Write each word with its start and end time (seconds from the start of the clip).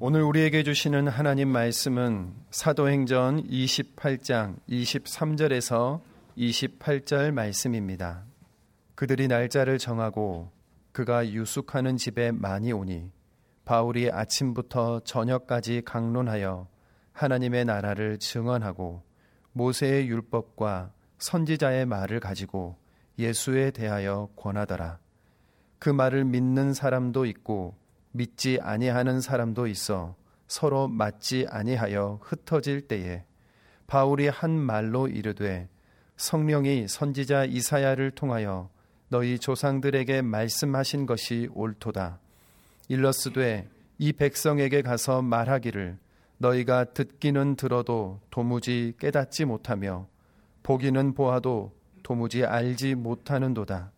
오늘 0.00 0.22
우리에게 0.24 0.64
주시는 0.64 1.06
하나님 1.06 1.48
말씀은 1.50 2.34
사도행전 2.50 3.46
28장 3.46 4.56
23절에서 4.68 6.00
28절 6.36 7.30
말씀입니다. 7.30 8.24
그들이 8.96 9.28
날짜를 9.28 9.78
정하고 9.78 10.50
그가 10.90 11.28
유숙하는 11.28 11.96
집에 11.96 12.32
많이 12.32 12.72
오니 12.72 13.12
바울이 13.64 14.10
아침부터 14.10 15.00
저녁까지 15.04 15.82
강론하여 15.84 16.66
하나님의 17.12 17.64
나라를 17.64 18.18
증언하고 18.18 19.04
모세의 19.52 20.08
율법과 20.08 20.90
선지자의 21.18 21.86
말을 21.86 22.18
가지고 22.18 22.76
예수에 23.16 23.70
대하여 23.70 24.28
권하더라. 24.34 24.98
그 25.78 25.88
말을 25.88 26.24
믿는 26.24 26.74
사람도 26.74 27.26
있고 27.26 27.76
믿지 28.16 28.60
아니하는 28.62 29.20
사람도 29.20 29.66
있어 29.66 30.14
서로 30.46 30.86
맞지 30.86 31.46
아니하여 31.50 32.20
흩어질 32.22 32.82
때에 32.86 33.24
바울이 33.88 34.28
한 34.28 34.52
말로 34.52 35.08
이르되 35.08 35.68
성령이 36.16 36.86
선지자 36.86 37.46
이사야를 37.46 38.12
통하여 38.12 38.70
너희 39.08 39.40
조상들에게 39.40 40.22
말씀하신 40.22 41.06
것이 41.06 41.48
옳도다. 41.54 42.20
일러스되 42.86 43.68
이 43.98 44.12
백성에게 44.12 44.82
가서 44.82 45.20
말하기를 45.20 45.98
너희가 46.38 46.84
듣기는 46.84 47.56
들어도 47.56 48.20
도무지 48.30 48.94
깨닫지 49.00 49.44
못하며 49.44 50.06
보기는 50.62 51.14
보아도 51.14 51.72
도무지 52.04 52.44
알지 52.44 52.94
못하는도다. 52.94 53.90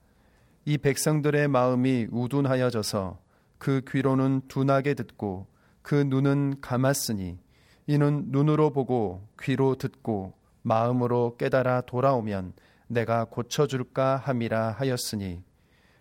이 0.65 0.79
백성들의 0.79 1.49
마음이 1.49 2.07
우둔하여져서 2.11 3.26
그 3.59 3.83
귀로는 3.89 4.43
둔하게 4.49 4.95
듣고 4.95 5.47
그 5.83 5.95
눈은 5.95 6.61
감았으니 6.61 7.39
이는 7.87 8.25
눈으로 8.29 8.71
보고 8.71 9.27
귀로 9.41 9.77
듣고 9.77 10.35
마음으로 10.63 11.37
깨달아 11.39 11.83
돌아오면 11.83 12.53
내가 12.89 13.25
고쳐줄까 13.25 14.17
함이라 14.17 14.73
하였으니 14.73 15.43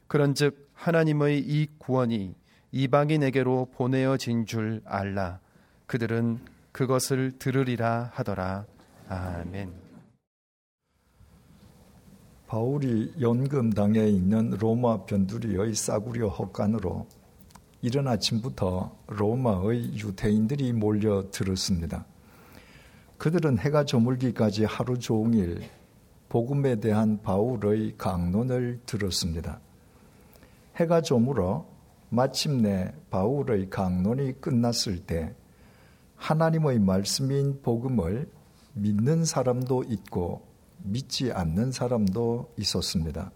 그런즉 0.08 0.70
하나님의 0.74 1.40
이 1.40 1.68
구원이 1.78 2.36
이방인에게로 2.72 3.70
보내어진 3.76 4.46
줄 4.46 4.82
알라 4.86 5.40
그들은 5.86 6.40
그것을 6.72 7.38
들으리라 7.38 8.12
하더라 8.14 8.66
아멘. 9.08 9.86
바울이 12.48 13.14
연금당에 13.20 14.08
있는 14.08 14.52
로마 14.52 15.06
변두리의 15.06 15.74
싸구려 15.74 16.28
헛간으로 16.28 17.08
이른 17.86 18.08
아침부터 18.08 18.98
로마의 19.06 19.94
유태인들이 19.94 20.74
몰려들었습니다. 20.74 22.04
그들은 23.20 23.60
해가 23.60 23.86
저물기까지 23.86 24.66
하루 24.66 24.98
종일 24.98 25.62
복음에 26.28 26.80
대한 26.80 27.22
바울의 27.22 27.94
강론을 28.00 28.80
들었습니다. 28.88 29.60
해가 30.78 31.02
저물어 31.02 31.68
마침내 32.10 32.92
바울의 33.12 33.70
강론이 33.70 34.42
끝났을 34.42 35.06
때 35.06 35.36
하나님의 36.16 36.80
말씀인 36.80 37.62
복음을 37.62 38.28
믿는 38.74 39.26
사람도 39.26 39.84
있고 39.90 40.42
믿지 40.80 41.32
않는 41.32 41.72
사람도 41.72 42.52
있었습니다. 42.58 43.32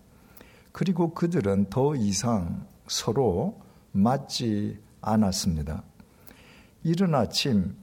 그리고 0.71 1.13
그들은 1.13 1.69
더 1.69 1.95
이상 1.95 2.65
서로 2.87 3.68
맞지 3.91 4.79
않았습니다. 5.01 5.83
이른 6.83 7.15
아침 7.15 7.75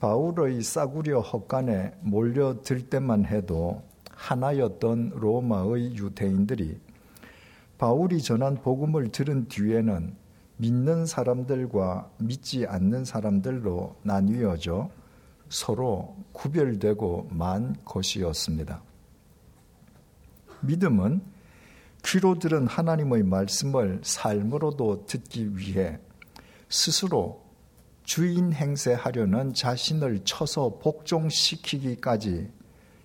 바울의 0.00 0.62
싸구려 0.62 1.20
헛간에 1.20 1.94
몰려들 2.00 2.88
때만 2.88 3.26
해도 3.26 3.82
하나였던 4.10 5.12
로마의 5.14 5.96
유대인들이 5.96 6.78
바울이 7.78 8.22
전한 8.22 8.56
복음을 8.56 9.10
들은 9.10 9.48
뒤에는 9.48 10.14
믿는 10.58 11.06
사람들과 11.06 12.10
믿지 12.18 12.66
않는 12.66 13.04
사람들로 13.04 13.96
나뉘어져 14.02 14.90
서로 15.48 16.16
구별되고 16.32 17.28
만 17.30 17.74
것이었습니다. 17.84 18.82
믿음은 20.60 21.22
귀로 22.04 22.38
들은 22.38 22.66
하나님의 22.66 23.22
말씀을 23.24 24.00
삶으로도 24.02 25.06
듣기 25.06 25.56
위해 25.56 25.98
스스로 26.68 27.44
주인 28.04 28.52
행세하려는 28.52 29.54
자신을 29.54 30.20
쳐서 30.24 30.78
복종시키기까지 30.82 32.50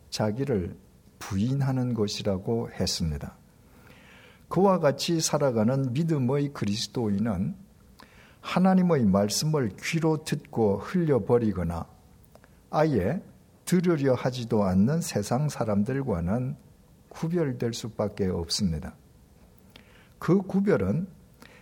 자기를 0.10 0.76
부인하는 1.20 1.94
것이라고 1.94 2.72
했습니다. 2.72 3.38
그와 4.48 4.80
같이 4.80 5.20
살아가는 5.20 5.94
믿음의 5.94 6.54
그리스도인은 6.54 7.56
하나님의 8.42 9.06
말씀을 9.06 9.72
귀로 9.82 10.24
듣고 10.24 10.78
흘려버리거나 10.78 11.86
아예 12.70 13.22
들으려 13.66 14.14
하지도 14.14 14.64
않는 14.64 15.02
세상 15.02 15.50
사람들과는 15.50 16.56
구별될 17.16 17.74
수밖에 17.74 18.28
없습니다. 18.28 18.96
그 20.20 20.42
구별은 20.42 21.08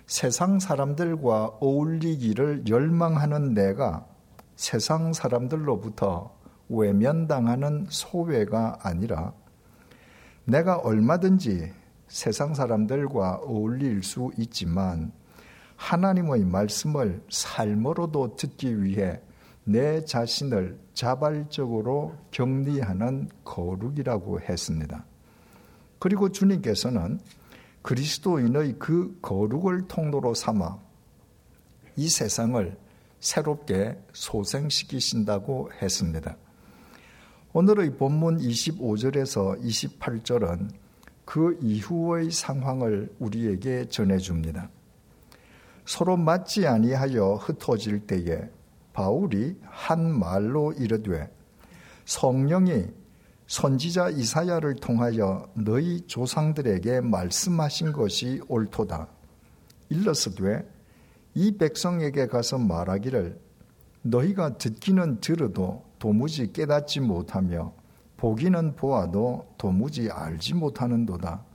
세상 0.05 0.59
사람들과 0.59 1.57
어울리기를 1.59 2.67
열망하는 2.67 3.53
내가 3.53 4.05
세상 4.55 5.13
사람들로부터 5.13 6.35
외면당하는 6.69 7.85
소외가 7.89 8.77
아니라 8.81 9.33
내가 10.45 10.77
얼마든지 10.77 11.71
세상 12.07 12.53
사람들과 12.53 13.41
어울릴 13.43 14.03
수 14.03 14.31
있지만 14.37 15.11
하나님의 15.77 16.45
말씀을 16.45 17.23
삶으로도 17.29 18.35
듣기 18.35 18.83
위해 18.83 19.21
내 19.63 20.03
자신을 20.03 20.79
자발적으로 20.93 22.15
격리하는 22.31 23.29
거룩이라고 23.43 24.41
했습니다. 24.41 25.05
그리고 26.03 26.27
주님께서는 26.27 27.21
그리스도인의 27.81 28.75
그 28.77 29.17
거룩을 29.21 29.87
통로로 29.87 30.33
삼아 30.33 30.77
이 31.95 32.09
세상을 32.09 32.77
새롭게 33.21 33.97
소생시키신다고 34.11 35.71
했습니다. 35.81 36.35
오늘의 37.53 37.95
본문 37.95 38.39
25절에서 38.39 39.63
28절은 39.63 40.71
그 41.23 41.57
이후의 41.61 42.31
상황을 42.31 43.15
우리에게 43.19 43.87
전해줍니다. 43.87 44.69
서로 45.85 46.17
맞지 46.17 46.67
아니하여 46.67 47.35
흩어질 47.35 48.05
때에 48.05 48.49
바울이 48.91 49.55
한 49.63 50.19
말로 50.19 50.73
이르되 50.73 51.33
성령이 52.03 52.87
선지자 53.53 54.09
이사야를 54.09 54.77
통하여 54.77 55.47
너희 55.53 56.01
조상들에게 56.07 57.01
말씀하신 57.01 57.93
것이 57.93 58.41
옳도다. 58.47 59.07
일러스되 59.89 60.67
이 61.35 61.55
백성에게 61.55 62.25
가서 62.25 62.57
말하기를 62.57 63.39
너희가 64.01 64.57
듣기는 64.57 65.19
들어도 65.19 65.85
도무지 65.99 66.51
깨닫지 66.51 67.01
못하며 67.01 67.73
보기는 68.17 68.75
보아도 68.75 69.45
도무지 69.59 70.09
알지 70.09 70.55
못하는도다. 70.55 71.45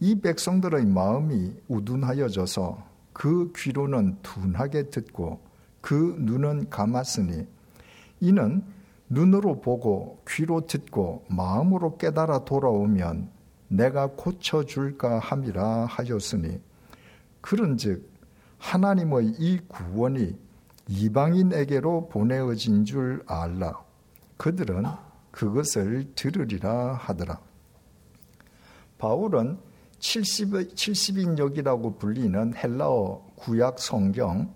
이 0.00 0.20
백성들의 0.20 0.86
마음이 0.86 1.54
우둔하여져서 1.68 2.84
그 3.12 3.52
귀로는 3.54 4.16
둔하게 4.22 4.90
듣고 4.90 5.38
그 5.80 6.16
눈은 6.18 6.68
감았으니 6.68 7.46
이는 8.18 8.64
눈으로 9.12 9.60
보고 9.60 10.22
귀로 10.26 10.66
듣고 10.66 11.26
마음으로 11.28 11.98
깨달아 11.98 12.46
돌아오면 12.46 13.30
내가 13.68 14.06
고쳐줄까 14.06 15.18
함이라 15.18 15.84
하였으니 15.84 16.58
그런즉 17.42 18.10
하나님의 18.56 19.34
이 19.38 19.60
구원이 19.68 20.34
이방인에게로 20.88 22.08
보내어진 22.08 22.86
줄 22.86 23.22
알라. 23.26 23.82
그들은 24.38 24.84
그것을 25.30 26.12
들으리라 26.14 26.94
하더라. 26.94 27.38
바울은 28.96 29.58
70, 29.98 30.74
70인역이라고 30.74 31.98
불리는 31.98 32.54
헬라어 32.56 33.26
구약 33.36 33.78
성경 33.78 34.52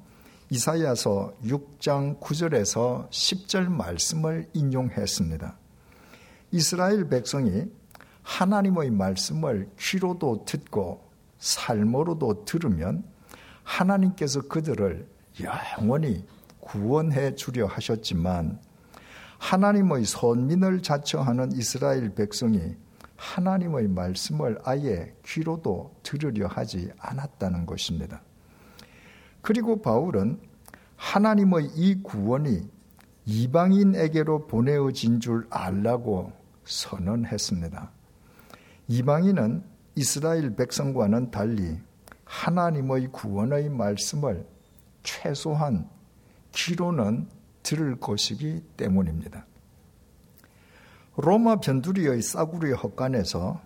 이사야서 0.49 1.35
6장 1.45 2.21
9절에서 2.21 3.11
10절 3.11 3.69
말씀을 3.69 4.49
인용했습니다. 4.53 5.59
이스라엘 6.53 7.09
백성이 7.09 7.65
하나님의 8.23 8.93
말씀을 8.93 9.69
귀로도 9.77 10.45
듣고 10.45 11.11
삶으로도 11.39 12.45
들으면 12.45 13.05
하나님께서 13.65 14.43
그들을 14.43 15.09
영원히 15.43 16.25
구원해 16.61 17.35
주려 17.35 17.67
하셨지만 17.67 18.61
하나님의 19.39 20.05
선민을 20.05 20.83
자처하는 20.83 21.53
이스라엘 21.53 22.15
백성이 22.15 22.77
하나님의 23.17 23.89
말씀을 23.89 24.61
아예 24.63 25.13
귀로도 25.25 25.97
들으려 26.05 26.47
하지 26.47 26.91
않았다는 26.99 27.67
것입니다. 27.67 28.23
그리고 29.47 29.81
바울은 29.81 30.41
하나님의 30.97 31.71
이 31.77 32.03
구원이 32.03 32.69
이방인에게로 33.27 34.49
보내어진 34.49 35.21
줄 35.21 35.47
알라고 35.51 36.33
선언했습니다. 36.65 37.93
이방인은 38.89 39.63
이스라엘 39.95 40.57
백성과는 40.57 41.31
달리 41.31 41.79
하나님의 42.25 43.13
구원의 43.13 43.69
말씀을 43.69 44.45
최소한 45.05 45.89
귀로는 46.51 47.29
들을 47.63 48.01
것이기 48.01 48.65
때문입니다. 48.77 49.47
로마 51.19 51.61
변두리의 51.61 52.21
싸구리 52.21 52.73
헛간에서 52.73 53.61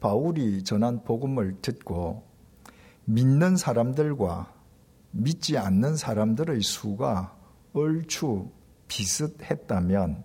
바울이 0.00 0.64
전한 0.64 1.02
복음을 1.02 1.56
듣고 1.62 2.24
믿는 3.06 3.56
사람들과 3.56 4.57
믿지 5.18 5.58
않는 5.58 5.96
사람들의 5.96 6.62
수가 6.62 7.36
얼추 7.72 8.50
비슷했다면 8.86 10.22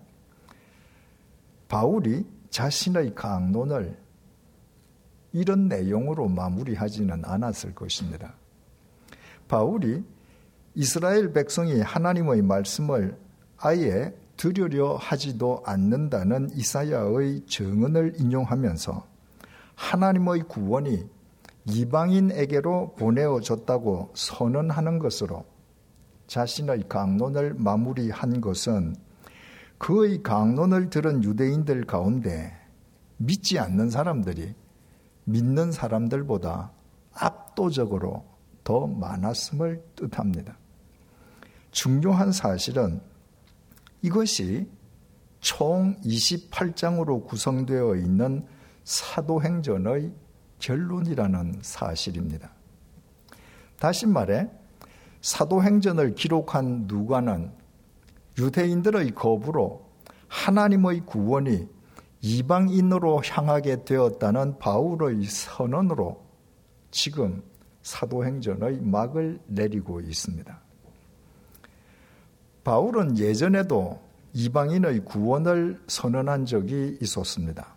바울이 1.68 2.24
자신의 2.50 3.14
강론을 3.14 3.98
이런 5.32 5.66
내용으로 5.66 6.28
마무리하지는 6.28 7.24
않았을 7.24 7.74
것입니다. 7.74 8.34
바울이 9.48 10.04
이스라엘 10.76 11.32
백성이 11.32 11.80
하나님의 11.80 12.42
말씀을 12.42 13.18
아예 13.58 14.14
들으려 14.36 14.96
하지도 14.96 15.62
않는다는 15.66 16.50
이사야의 16.54 17.46
증언을 17.46 18.14
인용하면서 18.18 19.06
하나님의 19.74 20.42
구원이 20.48 21.04
이방인에게로 21.66 22.94
보내어졌다고 22.96 24.12
선언하는 24.14 24.98
것으로 24.98 25.44
자신의 26.26 26.88
강론을 26.88 27.54
마무리한 27.54 28.40
것은 28.40 28.96
그의 29.78 30.22
강론을 30.22 30.90
들은 30.90 31.22
유대인들 31.22 31.84
가운데 31.84 32.52
믿지 33.16 33.58
않는 33.58 33.90
사람들이 33.90 34.54
믿는 35.24 35.72
사람들보다 35.72 36.72
압도적으로 37.12 38.24
더 38.62 38.86
많았음을 38.86 39.84
뜻합니다. 39.96 40.58
중요한 41.70 42.32
사실은 42.32 43.00
이것이 44.02 44.68
총 45.40 45.96
28장으로 46.02 47.26
구성되어 47.26 47.96
있는 47.96 48.46
사도행전의 48.84 50.12
결론이라는 50.64 51.58
사실입니다. 51.60 52.50
다시 53.78 54.06
말해, 54.06 54.48
사도행전을 55.20 56.14
기록한 56.14 56.84
누가는 56.86 57.52
유대인들의 58.38 59.10
거부로 59.14 59.86
하나님의 60.28 61.00
구원이 61.04 61.68
이방인으로 62.22 63.22
향하게 63.22 63.84
되었다는 63.84 64.58
바울의 64.58 65.24
선언으로 65.24 66.24
지금 66.90 67.42
사도행전의 67.82 68.80
막을 68.80 69.40
내리고 69.46 70.00
있습니다. 70.00 70.60
바울은 72.64 73.18
예전에도 73.18 74.00
이방인의 74.32 75.00
구원을 75.00 75.82
선언한 75.86 76.46
적이 76.46 76.96
있었습니다. 77.02 77.73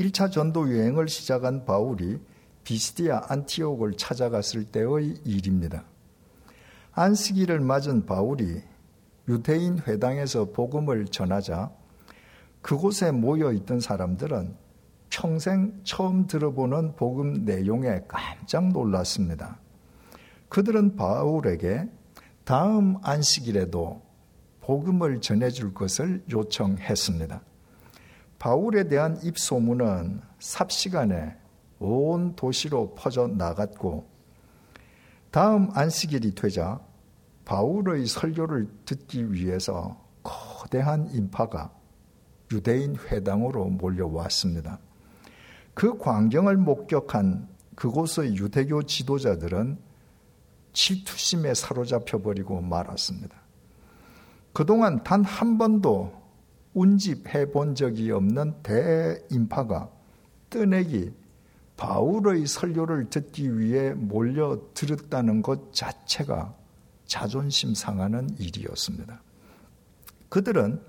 1차 0.00 0.32
전도 0.32 0.74
여행을 0.74 1.08
시작한 1.08 1.66
바울이 1.66 2.18
비스디아 2.64 3.26
안티옥을 3.28 3.98
찾아갔을 3.98 4.64
때의 4.64 5.20
일입니다. 5.24 5.84
안식일을 6.92 7.60
맞은 7.60 8.06
바울이 8.06 8.62
유대인 9.28 9.78
회당에서 9.86 10.46
복음을 10.52 11.06
전하자 11.06 11.70
그곳에 12.62 13.10
모여 13.10 13.52
있던 13.52 13.80
사람들은 13.80 14.56
평생 15.10 15.80
처음 15.84 16.26
들어보는 16.26 16.96
복음 16.96 17.44
내용에 17.44 18.02
깜짝 18.08 18.68
놀랐습니다. 18.68 19.58
그들은 20.48 20.96
바울에게 20.96 21.88
다음 22.44 22.96
안식일에도 23.02 24.02
복음을 24.60 25.20
전해줄 25.20 25.74
것을 25.74 26.24
요청했습니다. 26.30 27.42
바울에 28.40 28.88
대한 28.88 29.20
입소문은 29.22 30.22
삽시간에 30.38 31.36
온 31.78 32.34
도시로 32.34 32.94
퍼져 32.94 33.26
나갔고 33.26 34.08
다음 35.30 35.68
안식일이 35.74 36.34
되자 36.34 36.80
바울의 37.44 38.06
설교를 38.06 38.66
듣기 38.86 39.30
위해서 39.32 40.02
거대한 40.22 41.10
인파가 41.10 41.70
유대인 42.50 42.96
회당으로 42.96 43.66
몰려왔습니다. 43.66 44.78
그 45.74 45.98
광경을 45.98 46.56
목격한 46.56 47.46
그곳의 47.76 48.36
유대교 48.36 48.84
지도자들은 48.84 49.78
질투심에 50.72 51.52
사로잡혀 51.52 52.22
버리고 52.22 52.62
말았습니다. 52.62 53.36
그동안 54.54 55.04
단 55.04 55.24
한 55.24 55.58
번도 55.58 56.19
운집해 56.74 57.50
본 57.50 57.74
적이 57.74 58.12
없는 58.12 58.62
대인파가 58.62 59.90
뜨내기 60.48 61.12
바울의 61.76 62.46
설교를 62.46 63.08
듣기 63.08 63.58
위해 63.58 63.94
몰려 63.94 64.60
들었다는 64.74 65.42
것 65.42 65.72
자체가 65.72 66.54
자존심 67.06 67.74
상하는 67.74 68.28
일이었습니다. 68.38 69.20
그들은 70.28 70.80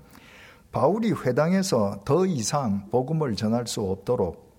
바울이 0.70 1.12
회당에서 1.12 2.02
더 2.04 2.26
이상 2.26 2.88
복음을 2.90 3.34
전할 3.36 3.66
수 3.66 3.80
없도록 3.82 4.52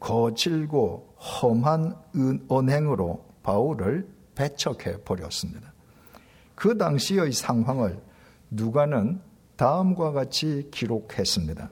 거칠고 0.00 1.14
험한 1.18 1.94
언행으로 2.48 3.24
바울을 3.42 4.08
배척해 4.34 5.02
버렸습니다. 5.04 5.72
그 6.54 6.76
당시의 6.76 7.32
상황을 7.32 8.00
누가는 8.50 9.20
다음과 9.60 10.12
같이 10.12 10.68
기록했습니다. 10.70 11.68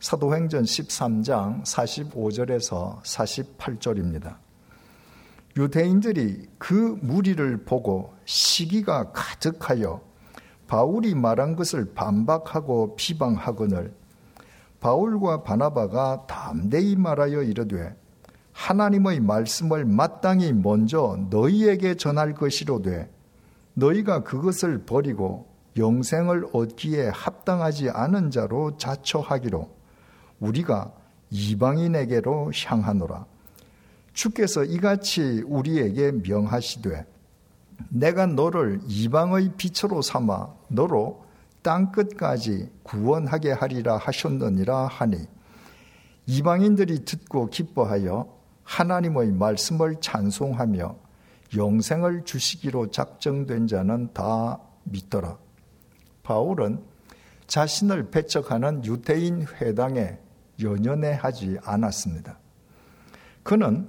사도행전 0.00 0.64
13장 0.64 1.62
45절에서 1.62 3.00
48절입니다. 3.02 4.38
유대인들이 5.56 6.48
그 6.58 6.98
무리를 7.02 7.64
보고 7.66 8.12
시기가 8.24 9.12
가득하여 9.12 10.00
바울이 10.66 11.14
말한 11.14 11.54
것을 11.54 11.94
반박하고 11.94 12.96
비방하거늘 12.96 13.94
바울과 14.80 15.44
바나바가 15.44 16.26
담대히 16.26 16.96
말하여 16.96 17.44
이르되 17.44 17.94
하나님의 18.50 19.20
말씀을 19.20 19.84
마땅히 19.84 20.52
먼저 20.52 21.16
너희에게 21.30 21.94
전할 21.94 22.34
것이로되 22.34 23.08
너희가 23.74 24.24
그것을 24.24 24.84
버리고 24.84 25.53
영생을 25.76 26.46
얻기에 26.52 27.08
합당하지 27.08 27.90
않은 27.90 28.30
자로 28.30 28.76
자처하기로 28.76 29.68
우리가 30.40 30.92
이방인에게로 31.30 32.52
향하노라. 32.54 33.26
주께서 34.12 34.64
이같이 34.64 35.42
우리에게 35.46 36.12
명하시되 36.12 37.06
내가 37.88 38.26
너를 38.26 38.80
이방의 38.86 39.54
빛으로 39.56 40.00
삼아 40.02 40.54
너로 40.68 41.24
땅 41.62 41.90
끝까지 41.90 42.70
구원하게 42.84 43.52
하리라 43.52 43.96
하셨느니라 43.96 44.86
하니 44.86 45.26
이방인들이 46.26 47.04
듣고 47.04 47.46
기뻐하여 47.46 48.32
하나님의 48.62 49.32
말씀을 49.32 49.96
찬송하며 50.00 50.96
영생을 51.56 52.24
주시기로 52.24 52.90
작정된 52.90 53.66
자는 53.66 54.12
다 54.12 54.58
믿더라. 54.84 55.43
바울은 56.24 56.82
자신을 57.46 58.10
배척하는 58.10 58.84
유대인 58.84 59.46
회당에 59.60 60.18
연연해 60.60 61.12
하지 61.12 61.58
않았습니다. 61.62 62.38
그는 63.42 63.88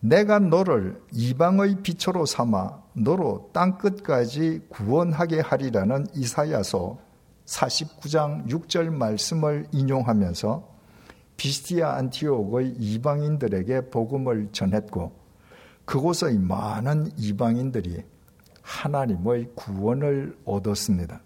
내가 0.00 0.38
너를 0.38 1.00
이방의 1.12 1.82
빛으로 1.82 2.26
삼아 2.26 2.82
너로 2.94 3.50
땅 3.52 3.78
끝까지 3.78 4.62
구원하게 4.68 5.40
하리라는 5.40 6.06
이사야서 6.14 6.98
49장 7.46 8.48
6절 8.48 8.90
말씀을 8.90 9.66
인용하면서 9.72 10.72
비스티아 11.36 11.94
안티옥의 11.94 12.74
이방인들에게 12.78 13.90
복음을 13.90 14.48
전했고 14.52 15.12
그곳의 15.84 16.38
많은 16.38 17.10
이방인들이 17.16 18.04
하나님의 18.62 19.50
구원을 19.54 20.38
얻었습니다. 20.44 21.20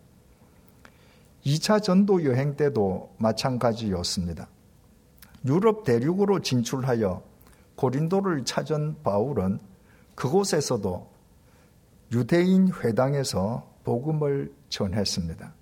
2차 1.47 1.81
전도 1.81 2.25
여행 2.25 2.57
때도 2.57 3.15
마찬가지였습니다. 3.19 4.49
유럽 5.45 5.85
대륙으로 5.85 6.41
진출하여 6.41 7.23
고린도를 7.77 8.45
찾은 8.45 8.97
바울은 9.05 9.61
그곳에서도 10.17 11.09
유대인 12.11 12.73
회당에서 12.73 13.71
복음을 13.85 14.53
전했습니다. 14.71 15.55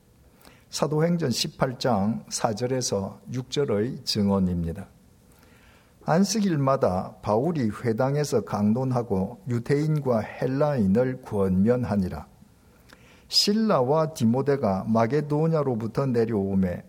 사도행전 0.70 1.28
18장 1.28 2.26
4절에서 2.28 3.18
6절의 3.30 4.06
증언입니다. 4.06 4.88
안식일마다 6.06 7.16
바울이 7.20 7.70
회당에서 7.82 8.40
강론하고 8.46 9.42
유대인과 9.48 10.20
헬라인을 10.20 11.20
권면하니라. 11.22 12.33
신라와 13.34 14.14
디모데가 14.14 14.84
마게도냐로부터 14.86 16.06
내려오매 16.06 16.84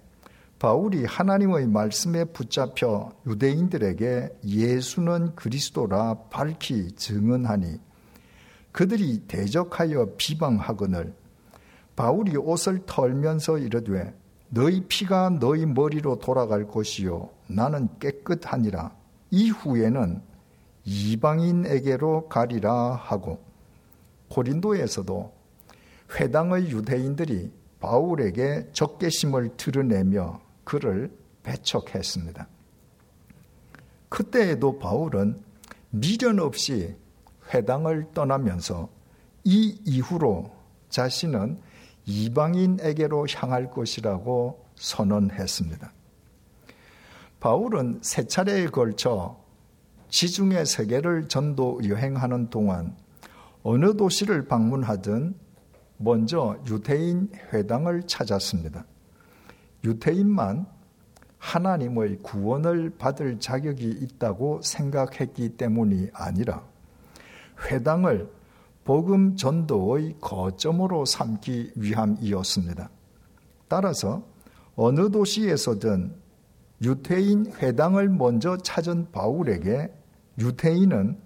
바울이 0.59 1.03
하나님의 1.03 1.67
말씀에 1.67 2.25
붙잡혀 2.25 3.11
유대인들에게 3.25 4.29
예수는 4.45 5.33
그리스도라 5.35 6.19
밝히 6.29 6.91
증언하니 6.91 7.79
그들이 8.71 9.23
대적하여 9.27 10.11
비방하거늘 10.17 11.15
바울이 11.95 12.37
옷을 12.37 12.85
털면서 12.85 13.57
이르되 13.57 14.13
너희 14.49 14.85
피가 14.85 15.31
너희 15.39 15.65
머리로 15.65 16.19
돌아갈 16.19 16.67
것이요 16.67 17.29
나는 17.47 17.89
깨끗하니라. 17.99 18.95
이후에는 19.31 20.21
이방인에게로 20.83 22.27
가리라 22.29 22.93
하고 22.93 23.39
고린도에서도 24.29 25.34
회당의 26.13 26.69
유대인들이 26.69 27.51
바울에게 27.79 28.69
적개심을 28.73 29.57
드러내며 29.57 30.41
그를 30.63 31.11
배척했습니다. 31.43 32.47
그때에도 34.09 34.79
바울은 34.79 35.41
미련 35.91 36.39
없이 36.39 36.95
회당을 37.53 38.07
떠나면서 38.13 38.89
이 39.43 39.79
이후로 39.85 40.51
자신은 40.89 41.59
이방인에게로 42.05 43.27
향할 43.35 43.69
것이라고 43.71 44.65
선언했습니다. 44.75 45.91
바울은 47.39 47.99
세 48.01 48.25
차례에 48.25 48.67
걸쳐 48.67 49.37
지중해 50.09 50.65
세계를 50.65 51.27
전도 51.27 51.81
여행하는 51.87 52.49
동안 52.49 52.95
어느 53.63 53.95
도시를 53.95 54.47
방문하든 54.47 55.35
먼저 55.97 56.57
유대인 56.67 57.29
회당을 57.53 58.03
찾았습니다. 58.03 58.85
유대인만 59.83 60.65
하나님의 61.37 62.19
구원을 62.23 62.91
받을 62.97 63.39
자격이 63.39 63.87
있다고 63.87 64.61
생각했기 64.63 65.57
때문이 65.57 66.09
아니라 66.13 66.63
회당을 67.69 68.29
복음 68.83 69.35
전도의 69.35 70.17
거점으로 70.21 71.05
삼기 71.05 71.73
위함이었습니다. 71.75 72.89
따라서 73.67 74.23
어느 74.75 75.09
도시에서든 75.09 76.13
유태인 76.81 77.51
회당을 77.57 78.09
먼저 78.09 78.57
찾은 78.57 79.11
바울에게 79.11 79.91
유태인은 80.39 81.17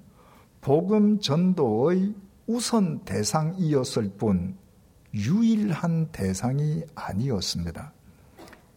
복음 0.61 1.19
전도의 1.19 2.13
우선 2.49 3.05
대상이었을 3.05 4.09
뿐 4.17 4.57
유일한 5.13 6.07
대상이 6.11 6.81
아니었습니다. 6.95 7.93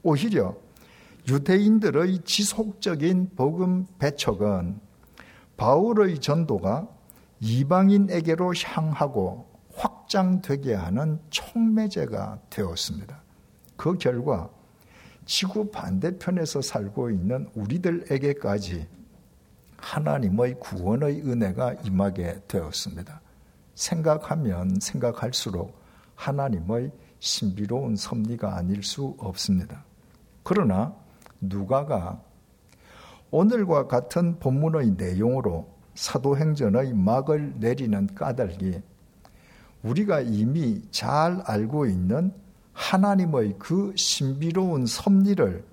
오히려 0.03 0.55
유대인들의 1.27 2.21
지속적인 2.23 3.31
복음 3.35 3.87
배척은 3.99 4.79
바울의 5.57 6.19
전도가 6.19 6.87
이방인에게로 7.41 8.53
향하고 8.63 9.49
확장되게 9.75 10.75
하는 10.75 11.19
촉매제가 11.31 12.41
되었습니다. 12.51 13.23
그 13.79 13.97
결과 13.97 14.51
지구 15.25 15.71
반대편에서 15.71 16.61
살고 16.61 17.09
있는 17.09 17.49
우리들에게까지 17.55 18.87
하나님의 19.79 20.61
구원의 20.61 21.23
은혜가 21.23 21.77
임하게 21.87 22.43
되었습니다. 22.47 23.23
생각하면 23.75 24.79
생각할수록 24.81 25.81
하나님의 26.15 26.93
신비로운 27.19 27.97
섭리가 27.97 28.57
아닐 28.57 28.83
수 28.83 29.15
없습니다. 29.19 29.85
그러나 30.43 30.95
누가가 31.41 32.21
오늘과 33.31 33.87
같은 33.87 34.39
본문의 34.39 34.93
내용으로 34.93 35.69
사도행전의 35.95 36.95
막을 36.95 37.55
내리는 37.59 38.07
까닭이 38.15 38.83
우리가 39.83 40.21
이미 40.21 40.83
잘 40.91 41.41
알고 41.45 41.87
있는 41.87 42.33
하나님의 42.73 43.57
그 43.59 43.93
신비로운 43.97 44.87
섭리를 44.87 45.65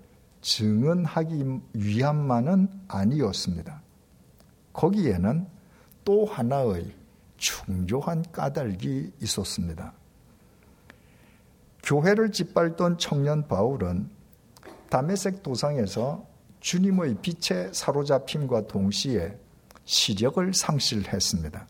증언하기 0.41 1.59
위함만은 1.73 2.69
아니었습니다. 2.87 3.81
거기에는 4.73 5.47
또 6.05 6.25
하나의 6.25 6.98
중요한 7.39 8.24
까닭이 8.31 9.13
있었습니다. 9.22 9.93
교회를 11.81 12.31
짓밟던 12.31 13.00
청년 13.00 13.48
바울은 13.48 14.10
다메섹 14.89 15.41
도상에서 15.41 16.27
주님의 16.60 17.17
빛에 17.22 17.72
사로잡힘과 17.74 18.67
동시에 18.67 19.38
시력을 19.86 20.53
상실했습니다. 20.53 21.67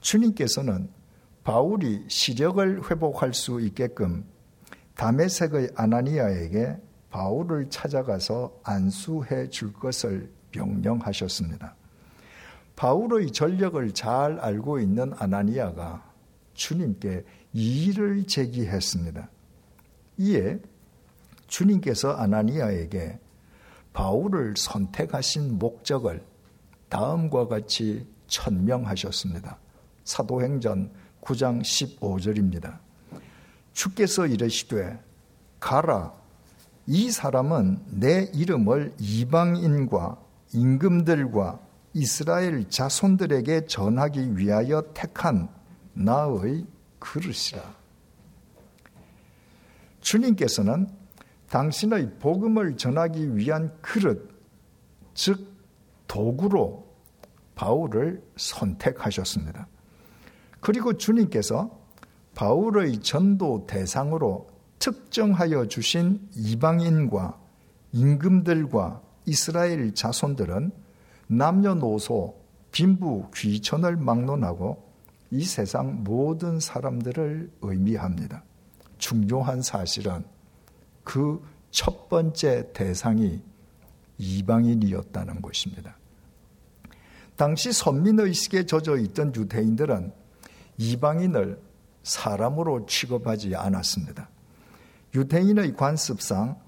주님께서는 0.00 0.88
바울이 1.42 2.04
시력을 2.08 2.90
회복할 2.90 3.34
수 3.34 3.60
있게끔 3.60 4.24
다메섹의 4.94 5.72
아나니아에게 5.74 6.76
바울을 7.10 7.70
찾아가서 7.70 8.60
안수해 8.62 9.48
줄 9.48 9.72
것을 9.72 10.32
명령하셨습니다. 10.54 11.74
바울의 12.78 13.32
전력을 13.32 13.92
잘 13.92 14.38
알고 14.38 14.78
있는 14.78 15.12
아나니아가 15.18 16.08
주님께 16.54 17.24
이의를 17.52 18.24
제기했습니다. 18.28 19.28
이에 20.18 20.60
주님께서 21.48 22.12
아나니아에게 22.12 23.18
바울을 23.92 24.54
선택하신 24.56 25.58
목적을 25.58 26.22
다음과 26.88 27.48
같이 27.48 28.06
천명하셨습니다. 28.28 29.58
사도행전 30.04 30.92
9장 31.20 31.60
15절입니다. 31.62 32.78
주께서 33.72 34.24
이르시되 34.24 35.02
가라 35.58 36.14
이 36.86 37.10
사람은 37.10 37.80
내 37.98 38.30
이름을 38.32 38.94
이방인과 39.00 40.16
임금들과 40.52 41.67
이스라엘 41.94 42.68
자손들에게 42.68 43.66
전하기 43.66 44.36
위하여 44.36 44.82
택한 44.94 45.48
나의 45.94 46.66
그릇이라. 46.98 47.62
주님께서는 50.00 50.88
당신의 51.50 52.18
복음을 52.18 52.76
전하기 52.76 53.36
위한 53.36 53.76
그릇, 53.80 54.28
즉 55.14 55.48
도구로 56.06 56.86
바울을 57.54 58.22
선택하셨습니다. 58.36 59.66
그리고 60.60 60.96
주님께서 60.96 61.78
바울의 62.34 63.00
전도 63.00 63.66
대상으로 63.66 64.48
특정하여 64.78 65.66
주신 65.66 66.28
이방인과 66.34 67.40
임금들과 67.92 69.02
이스라엘 69.26 69.92
자손들은 69.94 70.70
남녀노소, 71.28 72.34
빈부, 72.72 73.30
귀천을 73.34 73.96
막론하고 73.96 74.82
이 75.30 75.44
세상 75.44 76.02
모든 76.04 76.58
사람들을 76.60 77.50
의미합니다. 77.62 78.42
중요한 78.98 79.62
사실은 79.62 80.24
그 81.04 81.40
첫 81.70 82.08
번째 82.08 82.72
대상이 82.72 83.40
이방인이었다는 84.18 85.42
것입니다. 85.42 85.96
당시 87.36 87.72
선민의식에 87.72 88.66
젖어 88.66 88.96
있던 88.96 89.34
유대인들은 89.34 90.12
이방인을 90.78 91.60
사람으로 92.02 92.86
취급하지 92.86 93.54
않았습니다. 93.54 94.28
유대인의 95.14 95.76
관습상 95.76 96.58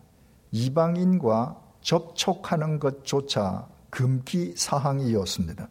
이방인과 0.53 1.61
접촉하는 1.81 2.79
것조차 2.79 3.69
금기 3.91 4.55
사항이었습니다. 4.57 5.69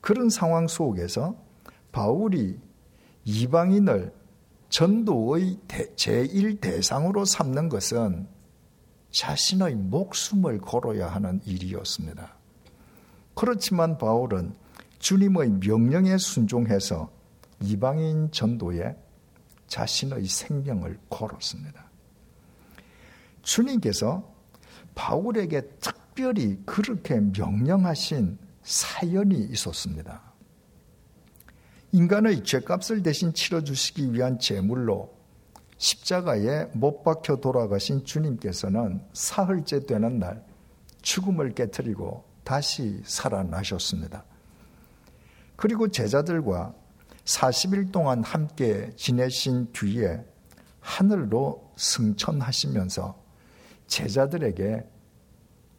그런 0.00 0.28
상황 0.28 0.66
속에서 0.66 1.36
바울이 1.92 2.58
이방인을 3.24 4.12
전도의 4.68 5.60
제1 5.68 6.60
대상으로 6.60 7.24
삼는 7.24 7.68
것은 7.68 8.26
자신의 9.12 9.76
목숨을 9.76 10.58
걸어야 10.58 11.06
하는 11.08 11.40
일이었습니다. 11.44 12.36
그렇지만 13.34 13.96
바울은 13.96 14.54
주님의 14.98 15.60
명령에 15.60 16.18
순종해서 16.18 17.10
이방인 17.60 18.30
전도에 18.32 18.96
자신의 19.68 20.26
생명을 20.26 20.98
걸었습니다. 21.08 21.84
주님께서 23.42 24.28
바울에게 24.94 25.60
특 25.80 26.03
별히 26.14 26.58
그렇게 26.64 27.20
명령하신 27.20 28.38
사연이 28.62 29.36
있었습니다. 29.50 30.22
인간의 31.92 32.42
죄값을 32.44 33.02
대신 33.02 33.32
치러주시기 33.32 34.12
위한 34.12 34.38
제물로 34.38 35.14
십자가에 35.78 36.66
못 36.72 37.02
박혀 37.02 37.36
돌아가신 37.36 38.04
주님께서는 38.04 39.00
사흘째 39.12 39.86
되는 39.86 40.18
날 40.18 40.44
죽음을 41.02 41.54
깨뜨리고 41.54 42.24
다시 42.42 43.00
살아나셨습니다. 43.04 44.24
그리고 45.56 45.88
제자들과 45.88 46.74
40일 47.24 47.92
동안 47.92 48.22
함께 48.22 48.90
지내신 48.96 49.72
뒤에 49.72 50.24
하늘로 50.80 51.72
승천하시면서 51.76 53.22
제자들에게 53.86 54.93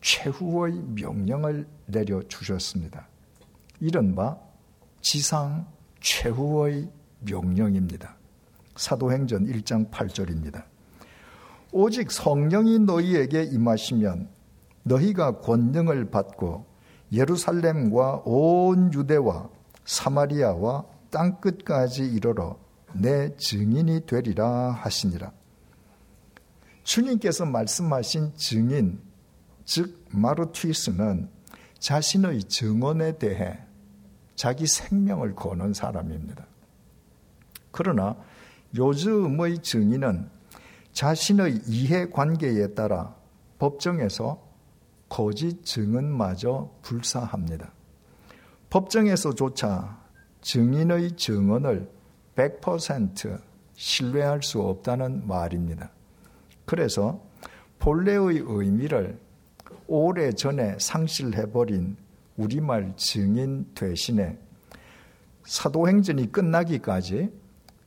최후의 0.05 0.83
명령을 0.93 1.67
내려주셨습니다. 1.87 3.07
이른바 3.79 4.37
지상 5.01 5.65
최후의 5.99 6.91
명령입니다. 7.21 8.15
사도행전 8.75 9.47
1장 9.47 9.89
8절입니다. 9.89 10.63
오직 11.71 12.11
성령이 12.11 12.79
너희에게 12.79 13.45
임하시면 13.45 14.29
너희가 14.83 15.39
권능을 15.39 16.11
받고 16.11 16.67
예루살렘과 17.11 18.21
온 18.25 18.93
유대와 18.93 19.49
사마리아와 19.85 20.85
땅 21.09 21.41
끝까지 21.41 22.05
이르러 22.05 22.59
내 22.93 23.35
증인이 23.37 24.05
되리라 24.05 24.69
하시니라. 24.69 25.31
주님께서 26.83 27.45
말씀하신 27.45 28.33
증인, 28.35 28.99
즉 29.65 30.05
마르튀스는 30.11 31.29
자신의 31.79 32.43
증언에 32.45 33.17
대해 33.17 33.59
자기 34.35 34.67
생명을 34.67 35.35
거는 35.35 35.73
사람입니다. 35.73 36.45
그러나 37.71 38.15
요즘의 38.75 39.61
증인은 39.61 40.29
자신의 40.93 41.63
이해관계에 41.67 42.73
따라 42.73 43.15
법정에서 43.59 44.41
거짓 45.09 45.63
증언마저 45.65 46.71
불사합니다. 46.81 47.71
법정에서조차 48.69 50.03
증인의 50.41 51.17
증언을 51.17 51.89
100% 52.35 53.41
신뢰할 53.73 54.43
수 54.43 54.61
없다는 54.61 55.27
말입니다. 55.27 55.91
그래서 56.65 57.21
본래의 57.79 58.43
의미를 58.45 59.19
오래 59.87 60.31
전에 60.31 60.77
상실해버린 60.79 61.97
우리말 62.37 62.93
증인 62.97 63.65
대신에 63.73 64.37
사도행전이 65.45 66.31
끝나기까지 66.31 67.31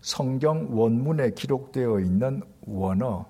성경 0.00 0.78
원문에 0.78 1.33
기록되어 1.33 2.00
있는 2.00 2.43
원어 2.67 3.26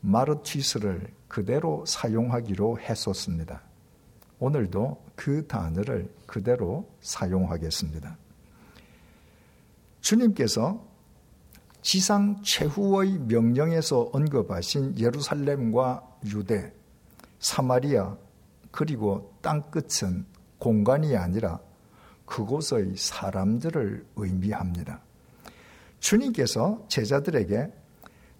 마르티스를 0.00 1.08
그대로 1.28 1.84
사용하기로 1.86 2.78
했었습니다. 2.80 3.62
오늘도 4.38 5.02
그 5.16 5.46
단어를 5.46 6.12
그대로 6.26 6.88
사용하겠습니다. 7.00 8.16
주님께서 10.00 10.86
지상 11.82 12.40
최후의 12.42 13.18
명령에서 13.20 14.10
언급하신 14.12 14.98
예루살렘과 14.98 16.06
유대, 16.26 16.72
사마리아, 17.38 18.16
그리고 18.70 19.34
땅끝은 19.40 20.26
공간이 20.58 21.16
아니라 21.16 21.60
그곳의 22.26 22.94
사람들을 22.96 24.06
의미합니다. 24.16 25.00
주님께서 26.00 26.84
제자들에게 26.88 27.72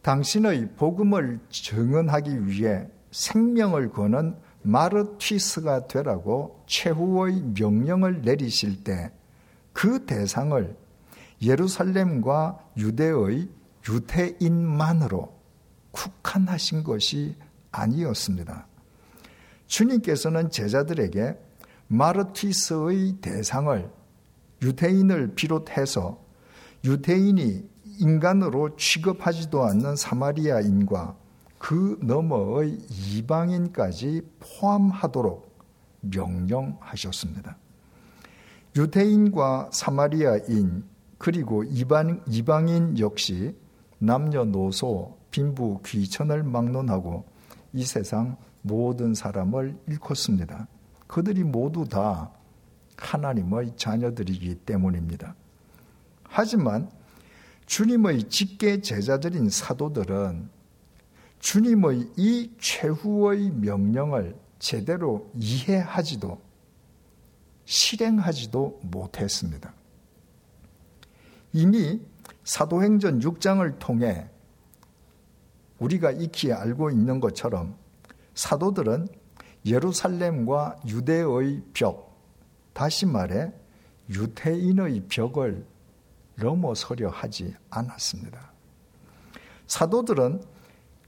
당신의 0.03 0.73
복음을 0.77 1.41
증언하기 1.51 2.47
위해 2.47 2.87
생명을 3.11 3.91
거는 3.91 4.37
마르튀스가 4.63 5.87
되라고 5.87 6.63
최후의 6.67 7.43
명령을 7.55 8.23
내리실 8.23 8.85
때 8.85 9.13
그 9.79 10.05
대상을 10.07 10.77
예루살렘과 11.41 12.59
유대의 12.77 13.49
유태인만으로 13.89 15.33
국한하신 15.93 16.83
것이 16.83 17.37
아니었습니다. 17.71 18.67
주님께서는 19.69 20.51
제자들에게 20.51 21.39
마르티스의 21.87 23.19
대상을 23.21 23.91
유대인을 24.63 25.35
비롯해서 25.35 26.23
유대인이 26.85 27.69
인간으로 28.01 28.77
취급하지도 28.77 29.65
않는 29.65 29.97
사마리아인과 29.97 31.17
그 31.59 31.99
너머의 32.03 32.79
이방인까지 32.91 34.23
포함하도록 34.41 35.49
명령하셨습니다. 36.01 37.57
유대인과 38.77 39.71
사마리아인 39.73 40.85
그리고 41.19 41.65
이방, 41.65 42.23
이방인 42.29 42.99
역시 42.99 43.57
남녀노소 43.99 45.19
빈부 45.31 45.81
귀천을 45.85 46.45
막론하고 46.45 47.25
이 47.73 47.85
세상 47.85 48.37
모든 48.69 49.15
사람을 49.15 49.77
일컫습니다. 49.89 50.69
그들이 51.09 51.43
모두 51.43 51.89
다 51.89 52.31
하나님의 52.97 53.73
자녀들이기 53.77 54.57
때문입니다. 54.67 55.35
하지만 56.23 56.91
주님의 57.67 58.29
직계 58.29 58.81
제자들인 58.81 59.51
사도들은 59.51 60.49
주님의 61.41 62.13
이 62.17 62.53
최후의 62.61 63.51
명령을 63.51 64.37
제대로 64.59 65.31
이해하지도 65.35 66.41
실행하지도 67.65 68.81
못했습니다. 68.83 69.73
이미 71.53 72.01
사도행전 72.45 73.21
6장을 73.21 73.79
통해 73.79 74.29
우리가 75.79 76.11
익히 76.11 76.53
알고 76.53 76.91
있는 76.91 77.21
것처럼 77.21 77.77
사도들은 78.39 79.09
예루살렘과 79.67 80.77
유대의 80.87 81.61
벽, 81.75 82.17
다시 82.73 83.05
말해 83.05 83.53
유태인의 84.09 85.07
벽을 85.09 85.67
넘어서려 86.37 87.09
하지 87.09 87.57
않았습니다. 87.69 88.53
사도들은 89.67 90.41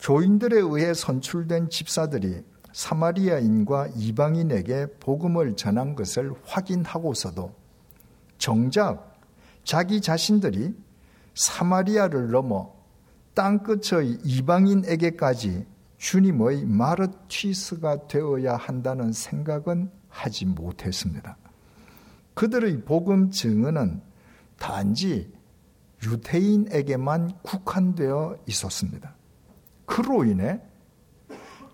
교인들에 0.01 0.57
의해 0.57 0.93
선출된 0.93 1.71
집사들이 1.71 2.43
사마리아인과 2.73 3.91
이방인에게 3.95 4.87
복음을 4.99 5.55
전한 5.55 5.95
것을 5.95 6.35
확인하고서도 6.45 7.55
정작 8.39 9.21
자기 9.63 10.01
자신들이 10.01 10.75
사마리아를 11.35 12.33
넘어 12.33 12.75
땅끝의 13.35 14.19
이방인에게까지 14.25 15.65
주님의 16.01 16.65
마르티스가 16.65 18.07
되어야 18.09 18.57
한다는 18.57 19.13
생각은 19.13 19.91
하지 20.09 20.47
못했습니다. 20.47 21.37
그들의 22.33 22.85
복음 22.87 23.31
증언은 23.31 24.01
단지 24.59 25.31
유대인에게만 26.03 27.43
국한되어 27.43 28.39
있었습니다. 28.47 29.15
그로 29.85 30.25
인해 30.25 30.63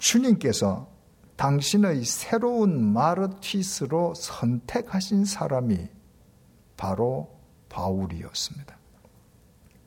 주님께서 0.00 0.90
당신의 1.36 2.04
새로운 2.04 2.92
마르티스로 2.92 4.14
선택하신 4.14 5.24
사람이 5.24 5.88
바로 6.76 7.38
바울이었습니다. 7.68 8.76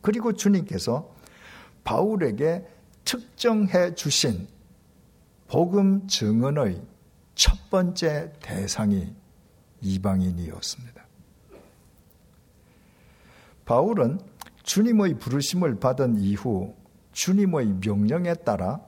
그리고 0.01 0.31
주님께서 0.31 1.13
바울에게 1.83 2.78
특정해 3.09 3.95
주신 3.95 4.47
복음 5.47 6.07
증언의 6.07 6.79
첫 7.33 7.57
번째 7.71 8.31
대상이 8.39 9.15
이방인이었습니다. 9.81 11.07
바울은 13.65 14.19
주님의 14.61 15.15
부르심을 15.17 15.79
받은 15.79 16.19
이후 16.19 16.75
주님의 17.13 17.79
명령에 17.83 18.35
따라 18.35 18.79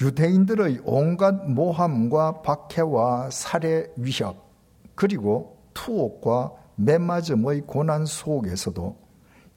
유대인들의 0.00 0.80
온갖 0.82 1.48
모함과 1.48 2.42
박해와 2.42 3.30
살해 3.30 3.86
위협 3.96 4.50
그리고 4.96 5.62
투옥과 5.74 6.54
매맞음의 6.74 7.60
고난 7.68 8.04
속에서도 8.04 9.03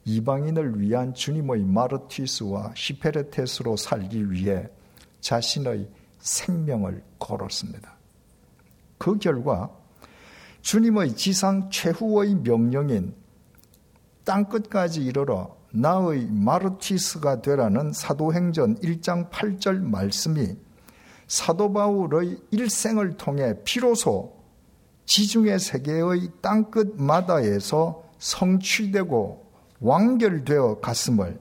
이방인을 0.08 0.80
위한 0.80 1.12
주님의 1.12 1.64
마르티스와 1.64 2.72
히페레테스로 2.74 3.76
살기 3.76 4.30
위해 4.30 4.66
자신의 5.20 5.86
생명을 6.18 7.04
걸었습니다. 7.18 7.92
그 8.96 9.18
결과 9.18 9.70
주님의 10.62 11.14
지상 11.14 11.68
최후의 11.68 12.36
명령인 12.36 13.14
땅끝까지 14.24 15.04
이르러 15.04 15.56
나의 15.72 16.26
마르티스가 16.30 17.42
되라는 17.42 17.92
사도행전 17.92 18.80
1장 18.80 19.30
8절 19.30 19.82
말씀이 19.82 20.56
사도 21.26 21.70
바울의 21.70 22.38
일생을 22.50 23.18
통해 23.18 23.54
비로소 23.62 24.38
지중해 25.04 25.58
세계의 25.58 26.30
땅끝마다에서 26.40 28.04
성취되고 28.18 29.47
완결되어 29.80 30.80
갔음을 30.80 31.40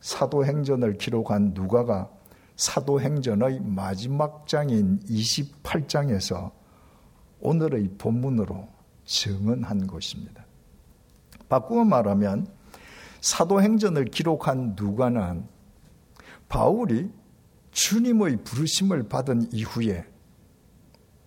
사도행전을 0.00 0.98
기록한 0.98 1.52
누가가 1.54 2.10
사도행전의 2.56 3.60
마지막 3.60 4.46
장인 4.46 5.00
28장에서 5.00 6.52
오늘의 7.40 7.90
본문으로 7.98 8.68
증언한 9.04 9.86
것입니다. 9.86 10.44
바꾸어 11.48 11.84
말하면 11.84 12.46
사도행전을 13.20 14.06
기록한 14.06 14.74
누가는 14.76 15.44
바울이 16.48 17.10
주님의 17.72 18.44
부르심을 18.44 19.08
받은 19.08 19.52
이후에 19.52 20.04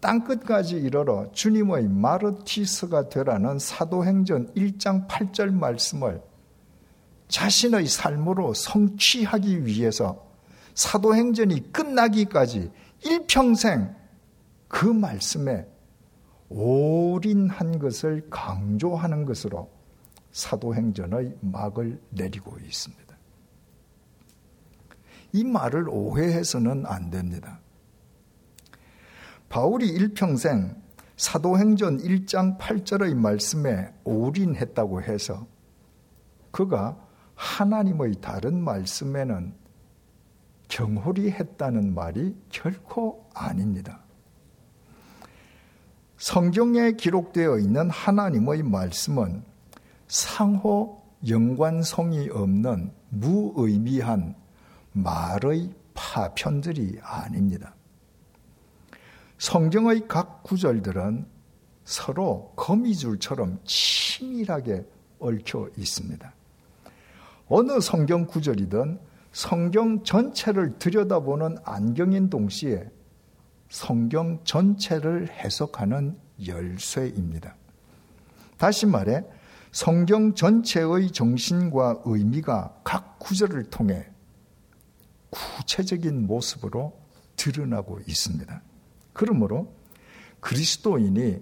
땅끝까지 0.03 0.75
이르러 0.75 1.31
주님의 1.31 1.87
마르티스가 1.87 3.07
되라는 3.07 3.57
사도행전 3.57 4.53
1장 4.53 5.07
8절 5.07 5.53
말씀을 5.53 6.21
자신의 7.29 7.87
삶으로 7.87 8.53
성취하기 8.53 9.65
위해서 9.65 10.29
사도행전이 10.75 11.71
끝나기까지 11.71 12.69
일평생 13.05 13.95
그 14.67 14.85
말씀에 14.87 15.65
올인한 16.49 17.79
것을 17.79 18.27
강조하는 18.29 19.23
것으로 19.23 19.71
사도행전의 20.33 21.37
막을 21.39 22.01
내리고 22.09 22.57
있습니다. 22.59 23.03
이 25.31 25.45
말을 25.45 25.87
오해해서는 25.87 26.85
안 26.87 27.09
됩니다. 27.09 27.62
바울이 29.53 29.87
일평생 29.87 30.81
사도행전 31.15 31.99
1장 31.99 32.57
8절의 32.57 33.13
말씀에 33.13 33.93
올인했다고 34.03 35.03
해서 35.03 35.45
그가 36.49 36.97
하나님의 37.35 38.15
다른 38.19 38.63
말씀에는 38.63 39.53
경홀히 40.69 41.29
했다는 41.29 41.93
말이 41.93 42.35
결코 42.49 43.29
아닙니다. 43.35 43.99
성경에 46.17 46.93
기록되어 46.93 47.59
있는 47.59 47.91
하나님의 47.91 48.63
말씀은 48.63 49.43
상호 50.07 51.03
연관성이 51.27 52.27
없는 52.31 52.91
무의미한 53.09 54.33
말의 54.93 55.75
파편들이 55.93 56.97
아닙니다. 57.03 57.75
성경의 59.43 60.07
각 60.07 60.41
구절들은 60.43 61.25
서로 61.83 62.53
거미줄처럼 62.55 63.59
치밀하게 63.65 64.85
얽혀 65.19 65.69
있습니다. 65.75 66.33
어느 67.49 67.81
성경 67.81 68.25
구절이든 68.25 69.01
성경 69.33 70.01
전체를 70.05 70.79
들여다보는 70.79 71.57
안경인 71.65 72.29
동시에 72.29 72.89
성경 73.67 74.41
전체를 74.45 75.27
해석하는 75.29 76.17
열쇠입니다. 76.47 77.57
다시 78.57 78.85
말해 78.85 79.25
성경 79.73 80.35
전체의 80.35 81.11
정신과 81.11 82.03
의미가 82.05 82.79
각 82.85 83.19
구절을 83.19 83.65
통해 83.65 84.07
구체적인 85.31 86.27
모습으로 86.27 86.97
드러나고 87.35 87.99
있습니다. 88.07 88.61
그러므로 89.13 89.73
그리스도인이 90.39 91.41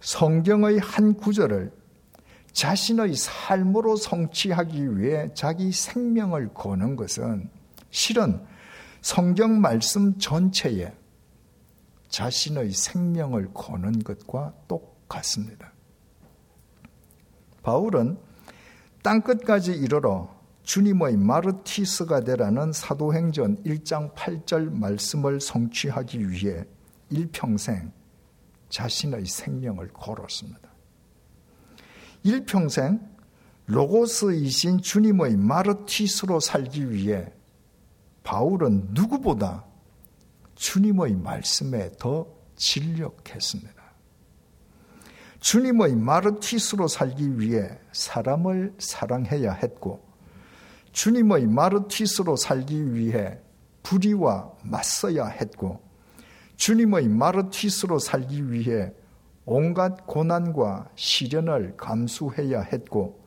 성경의 0.00 0.78
한 0.78 1.14
구절을 1.14 1.72
자신의 2.52 3.16
삶으로 3.16 3.96
성취하기 3.96 4.98
위해 4.98 5.28
자기 5.34 5.72
생명을 5.72 6.54
거는 6.54 6.94
것은 6.94 7.50
실은 7.90 8.40
성경 9.00 9.60
말씀 9.60 10.18
전체에 10.18 10.94
자신의 12.08 12.70
생명을 12.70 13.52
거는 13.52 14.04
것과 14.04 14.54
똑같습니다. 14.68 15.72
바울은 17.62 18.18
땅끝까지 19.02 19.72
이르러 19.72 20.32
주님의 20.62 21.16
마르티스가 21.16 22.20
되라는 22.20 22.72
사도행전 22.72 23.64
1장 23.64 24.14
8절 24.14 24.72
말씀을 24.72 25.40
성취하기 25.40 26.30
위해 26.30 26.64
일평생 27.10 27.92
자신의 28.68 29.26
생명을 29.26 29.88
걸었습니다. 29.92 30.68
일평생 32.22 33.00
로고스이신 33.66 34.80
주님의 34.82 35.36
마르티스로 35.36 36.40
살기 36.40 36.90
위해 36.90 37.32
바울은 38.22 38.88
누구보다 38.90 39.64
주님의 40.54 41.16
말씀에 41.16 41.92
더 41.98 42.26
진력했습니다. 42.56 43.74
주님의 45.40 45.96
마르티스로 45.96 46.88
살기 46.88 47.38
위해 47.38 47.78
사람을 47.92 48.74
사랑해야 48.78 49.52
했고, 49.52 50.02
주님의 50.92 51.46
마르티스로 51.48 52.36
살기 52.36 52.94
위해 52.94 53.38
불의와 53.82 54.52
맞서야 54.62 55.26
했고, 55.26 55.82
주님의 56.56 57.08
마르티스로 57.08 57.98
살기 57.98 58.50
위해 58.50 58.92
온갖 59.44 60.06
고난과 60.06 60.90
시련을 60.94 61.76
감수해야 61.76 62.60
했고, 62.62 63.20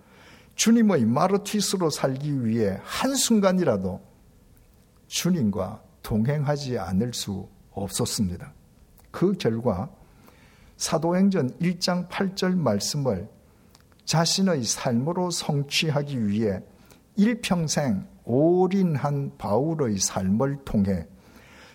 주님의 0.55 1.05
마르티스로 1.05 1.89
살기 1.89 2.45
위해 2.45 2.79
한순간이라도 2.83 4.01
주님과 5.07 5.83
동행하지 6.01 6.79
않을 6.79 7.13
수 7.13 7.47
없었습니다. 7.71 8.53
그 9.11 9.33
결과 9.33 9.89
사도행전 10.77 11.57
1장 11.59 12.07
8절 12.09 12.55
말씀을 12.55 13.29
자신의 14.05 14.63
삶으로 14.63 15.31
성취하기 15.31 16.27
위해 16.27 16.61
일평생 17.15 18.07
올인한 18.23 19.31
바울의 19.37 19.97
삶을 19.97 20.63
통해 20.65 21.07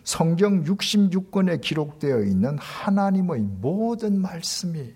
성경 0.05 0.65
66권에 0.65 1.61
기록되어 1.61 2.23
있는 2.23 2.59
하나님의 2.59 3.41
모든 3.41 4.21
말씀이 4.21 4.95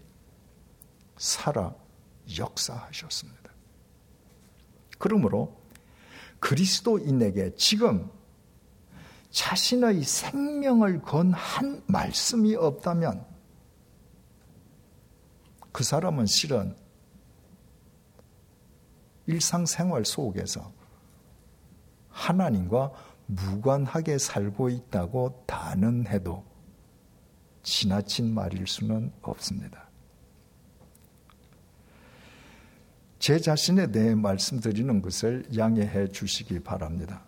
살아 1.17 1.75
역사하셨습니다. 2.37 3.51
그러므로 4.99 5.57
그리스도인에게 6.41 7.55
지금 7.57 8.11
자신의 9.31 10.03
생명을 10.03 11.03
건 11.03 11.33
한 11.33 11.83
말씀이 11.87 12.55
없다면 12.57 13.25
그 15.73 15.85
사람은 15.85 16.27
실은 16.27 16.75
일상생활 19.27 20.05
속에서 20.05 20.73
하나님과 22.09 22.93
무관하게 23.27 24.19
살고 24.19 24.69
있다고 24.69 25.45
단언해도 25.47 26.45
지나친 27.63 28.33
말일 28.33 28.67
수는 28.67 29.13
없습니다. 29.23 29.89
제 33.19 33.41
자신에 33.41 33.91
대해 33.91 34.15
말씀드리는 34.15 35.03
것을 35.03 35.45
양해해 35.57 36.07
주시기 36.07 36.61
바랍니다. 36.61 37.25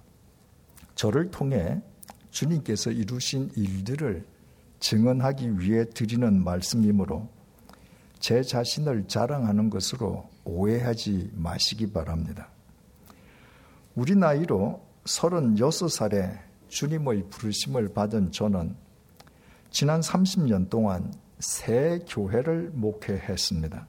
저를 0.95 1.31
통해 1.31 1.81
주님께서 2.31 2.93
이루신 2.93 3.51
일들을 3.57 4.25
증언하기 4.79 5.59
위해 5.59 5.85
드리는 5.85 6.45
말씀이므로 6.45 7.29
제 8.21 8.43
자신을 8.43 9.09
자랑하는 9.09 9.71
것으로 9.71 10.29
오해하지 10.45 11.33
마시기 11.35 11.93
바랍니다. 11.93 12.49
우리 13.95 14.15
나이로 14.15 14.88
36살에 15.09 16.39
주님의 16.69 17.31
부르심을 17.31 17.89
받은 17.95 18.31
저는 18.31 18.77
지난 19.71 20.01
30년 20.01 20.69
동안 20.69 21.13
새 21.39 22.01
교회를 22.07 22.71
목회했습니다. 22.75 23.87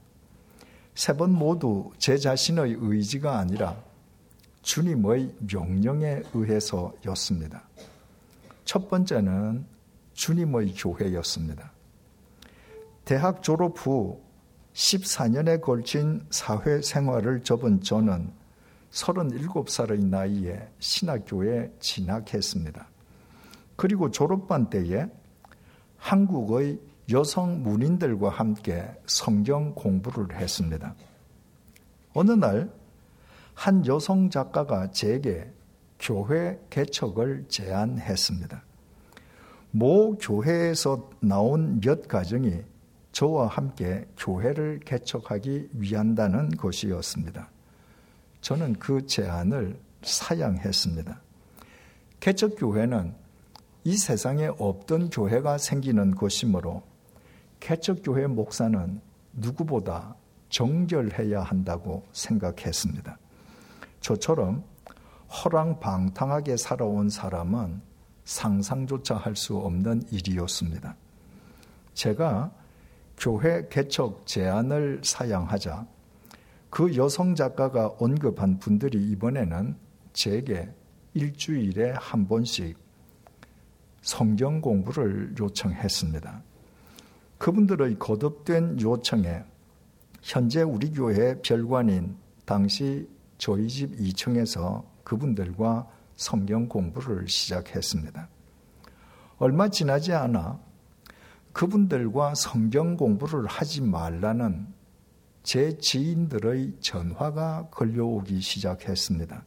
세 0.94 1.12
번 1.14 1.32
모두 1.32 1.90
제 1.98 2.16
자신의 2.16 2.76
의지가 2.78 3.38
아니라 3.38 3.76
주님의 4.62 5.34
명령에 5.52 6.22
의해서였습니다. 6.34 7.68
첫 8.64 8.88
번째는 8.88 9.66
주님의 10.12 10.74
교회였습니다. 10.74 11.72
대학 13.04 13.42
졸업 13.42 13.78
후 13.78 14.20
14년에 14.74 15.60
걸친 15.60 16.26
사회 16.30 16.80
생활을 16.80 17.42
접은 17.42 17.82
저는 17.82 18.39
37살의 18.90 20.04
나이에 20.04 20.68
신학교에 20.78 21.72
진학했습니다. 21.80 22.86
그리고 23.76 24.10
졸업반 24.10 24.68
때에 24.68 25.06
한국의 25.96 26.80
여성 27.12 27.62
문인들과 27.62 28.30
함께 28.30 28.88
성경 29.06 29.74
공부를 29.74 30.36
했습니다. 30.36 30.94
어느 32.14 32.32
날 32.32 32.80
한 33.60 33.84
여성 33.84 34.30
작가가 34.30 34.90
제게 34.90 35.52
교회 35.98 36.58
개척을 36.70 37.44
제안했습니다. 37.48 38.62
모 39.72 40.16
교회에서 40.16 41.10
나온 41.20 41.78
몇 41.78 42.08
가정이 42.08 42.62
저와 43.12 43.48
함께 43.48 44.06
교회를 44.16 44.80
개척하기 44.86 45.68
위한다는 45.74 46.48
것이었습니다. 46.56 47.50
저는 48.40 48.74
그 48.74 49.06
제안을 49.06 49.78
사양했습니다. 50.02 51.20
개척 52.20 52.56
교회는 52.56 53.14
이 53.84 53.96
세상에 53.96 54.46
없던 54.58 55.10
교회가 55.10 55.58
생기는 55.58 56.14
것이므로 56.14 56.82
개척 57.60 58.02
교회 58.02 58.26
목사는 58.26 59.00
누구보다 59.32 60.16
정결해야 60.48 61.42
한다고 61.42 62.04
생각했습니다. 62.12 63.18
저처럼 64.00 64.64
허랑방탕하게 65.30 66.56
살아온 66.56 67.08
사람은 67.08 67.82
상상조차 68.24 69.16
할 69.16 69.36
수 69.36 69.56
없는 69.56 70.02
일이었습니다. 70.10 70.96
제가 71.94 72.50
교회 73.16 73.66
개척 73.68 74.26
제안을 74.26 75.00
사양하자 75.04 75.86
그 76.70 76.96
여성 76.96 77.34
작가가 77.34 77.88
언급한 77.98 78.58
분들이 78.58 79.10
이번에는 79.10 79.76
제게 80.12 80.72
일주일에 81.14 81.92
한 81.96 82.26
번씩 82.28 82.78
성경 84.02 84.60
공부를 84.60 85.34
요청했습니다. 85.38 86.42
그분들의 87.38 87.98
거듭된 87.98 88.80
요청에 88.80 89.44
현재 90.22 90.62
우리 90.62 90.92
교회 90.92 91.40
별관인 91.42 92.16
당시 92.44 93.08
저희 93.38 93.68
집 93.68 93.96
2층에서 93.96 94.84
그분들과 95.02 95.88
성경 96.16 96.68
공부를 96.68 97.26
시작했습니다. 97.26 98.28
얼마 99.38 99.68
지나지 99.68 100.12
않아 100.12 100.60
그분들과 101.52 102.34
성경 102.34 102.96
공부를 102.96 103.46
하지 103.46 103.80
말라는 103.80 104.66
제 105.42 105.76
지인들의 105.78 106.74
전화가 106.80 107.68
걸려오기 107.70 108.40
시작했습니다. 108.40 109.44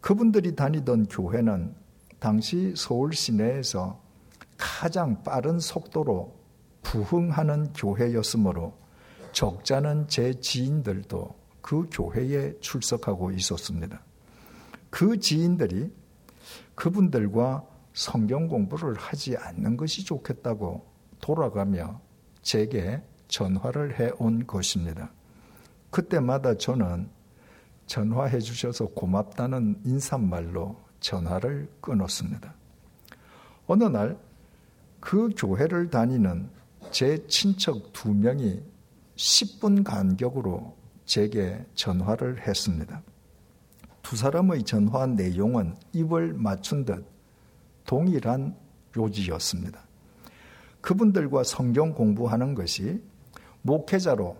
그분들이 0.00 0.54
다니던 0.54 1.06
교회는 1.06 1.74
당시 2.18 2.72
서울 2.76 3.12
시내에서 3.12 4.00
가장 4.56 5.22
빠른 5.22 5.58
속도로 5.58 6.36
부흥하는 6.82 7.72
교회였으므로 7.72 8.78
적잖은 9.32 10.08
제 10.08 10.34
지인들도 10.34 11.34
그 11.60 11.88
교회에 11.90 12.58
출석하고 12.60 13.32
있었습니다. 13.32 14.02
그 14.90 15.18
지인들이 15.18 15.90
그분들과 16.74 17.66
성경 17.92 18.48
공부를 18.48 18.94
하지 18.94 19.36
않는 19.36 19.76
것이 19.76 20.04
좋겠다고 20.04 20.86
돌아가며 21.20 22.00
제게 22.42 23.02
전화를 23.32 23.98
해 23.98 24.10
온 24.18 24.46
것입니다. 24.46 25.10
그때마다 25.90 26.56
저는 26.56 27.08
전화해 27.86 28.38
주셔서 28.38 28.86
고맙다는 28.86 29.80
인사말로 29.84 30.76
전화를 31.00 31.68
끊었습니다. 31.80 32.54
어느 33.66 33.84
날 33.84 34.16
그 35.02 35.30
교회를 35.36 35.90
다니는 35.90 36.48
제 36.92 37.26
친척 37.26 37.92
두 37.92 38.14
명이 38.14 38.62
10분 39.16 39.82
간격으로 39.82 40.76
제게 41.04 41.66
전화를 41.74 42.46
했습니다. 42.46 43.02
두 44.02 44.14
사람의 44.16 44.62
전화 44.62 45.06
내용은 45.06 45.74
입을 45.92 46.34
맞춘 46.34 46.84
듯 46.84 47.04
동일한 47.84 48.54
요지였습니다. 48.96 49.80
그분들과 50.80 51.42
성경 51.42 51.92
공부하는 51.92 52.54
것이 52.54 53.02
목회자로 53.62 54.36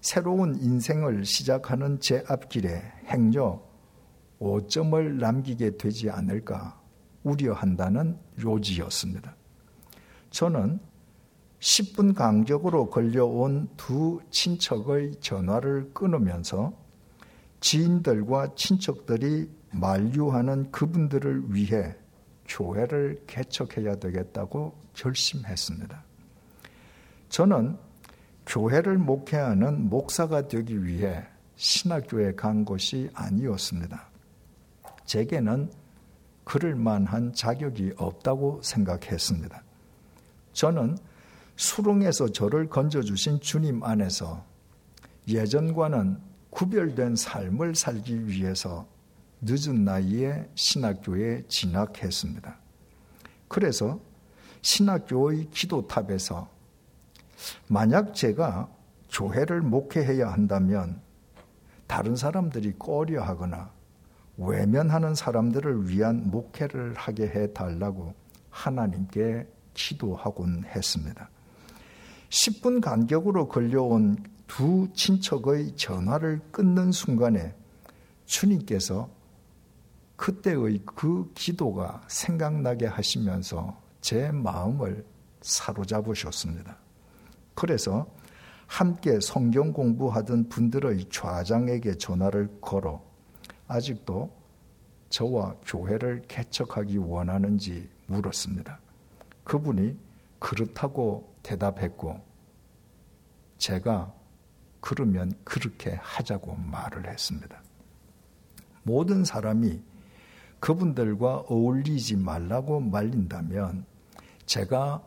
새로운 0.00 0.56
인생을 0.56 1.24
시작하는 1.24 2.00
제 2.00 2.24
앞길에 2.28 2.82
행여 3.06 3.66
오점을 4.38 5.18
남기게 5.18 5.76
되지 5.76 6.10
않을까 6.10 6.80
우려한다는 7.24 8.16
요지였습니다. 8.42 9.34
저는 10.30 10.78
10분 11.60 12.14
강적으로 12.14 12.88
걸려온 12.88 13.68
두 13.76 14.20
친척의 14.30 15.16
전화를 15.20 15.92
끊으면서 15.92 16.72
지인들과 17.60 18.54
친척들이 18.54 19.50
만류하는 19.72 20.70
그분들을 20.70 21.52
위해 21.52 21.96
교회를 22.46 23.24
개척해야 23.26 23.96
되겠다고 23.96 24.78
결심했습니다. 24.94 26.04
저는 27.28 27.76
교회를 28.48 28.96
목회하는 28.96 29.90
목사가 29.90 30.48
되기 30.48 30.82
위해 30.82 31.22
신학교에 31.56 32.34
간 32.34 32.64
것이 32.64 33.10
아니었습니다. 33.12 34.08
제게는 35.04 35.70
그럴 36.44 36.74
만한 36.74 37.34
자격이 37.34 37.92
없다고 37.98 38.60
생각했습니다. 38.62 39.62
저는 40.54 40.96
수릉에서 41.56 42.32
저를 42.32 42.70
건져주신 42.70 43.40
주님 43.40 43.82
안에서 43.82 44.42
예전과는 45.28 46.18
구별된 46.48 47.16
삶을 47.16 47.74
살기 47.74 48.28
위해서 48.28 48.88
늦은 49.42 49.84
나이에 49.84 50.48
신학교에 50.54 51.44
진학했습니다. 51.48 52.56
그래서 53.46 54.00
신학교의 54.62 55.50
기도탑에서 55.50 56.57
만약 57.68 58.14
제가 58.14 58.68
교회를 59.10 59.62
목회해야 59.62 60.30
한다면 60.30 61.00
다른 61.86 62.16
사람들이 62.16 62.74
꺼려 62.78 63.22
하거나 63.22 63.70
외면하는 64.36 65.14
사람들을 65.14 65.88
위한 65.88 66.30
목회를 66.30 66.94
하게 66.94 67.28
해 67.28 67.52
달라고 67.52 68.14
하나님께 68.50 69.46
기도하곤 69.74 70.64
했습니다. 70.64 71.28
10분 72.28 72.80
간격으로 72.80 73.48
걸려온 73.48 74.16
두 74.46 74.88
친척의 74.94 75.76
전화를 75.76 76.40
끊는 76.50 76.92
순간에 76.92 77.54
주님께서 78.26 79.08
그때의 80.16 80.80
그 80.84 81.30
기도가 81.34 82.02
생각나게 82.08 82.86
하시면서 82.86 83.80
제 84.00 84.30
마음을 84.30 85.04
사로잡으셨습니다. 85.42 86.76
그래서 87.58 88.06
함께 88.68 89.18
성경 89.18 89.72
공부하던 89.72 90.48
분들의 90.48 91.08
좌장에게 91.10 91.96
전화를 91.98 92.60
걸어 92.60 93.02
아직도 93.66 94.30
저와 95.08 95.56
교회를 95.66 96.22
개척하기 96.28 96.98
원하는지 96.98 97.90
물었습니다. 98.06 98.78
그분이 99.42 99.98
그렇다고 100.38 101.34
대답했고 101.42 102.20
제가 103.56 104.14
그러면 104.80 105.32
그렇게 105.42 105.98
하자고 106.00 106.54
말을 106.54 107.08
했습니다. 107.08 107.60
모든 108.84 109.24
사람이 109.24 109.82
그분들과 110.60 111.38
어울리지 111.48 112.18
말라고 112.18 112.78
말린다면 112.78 113.84
제가 114.46 115.02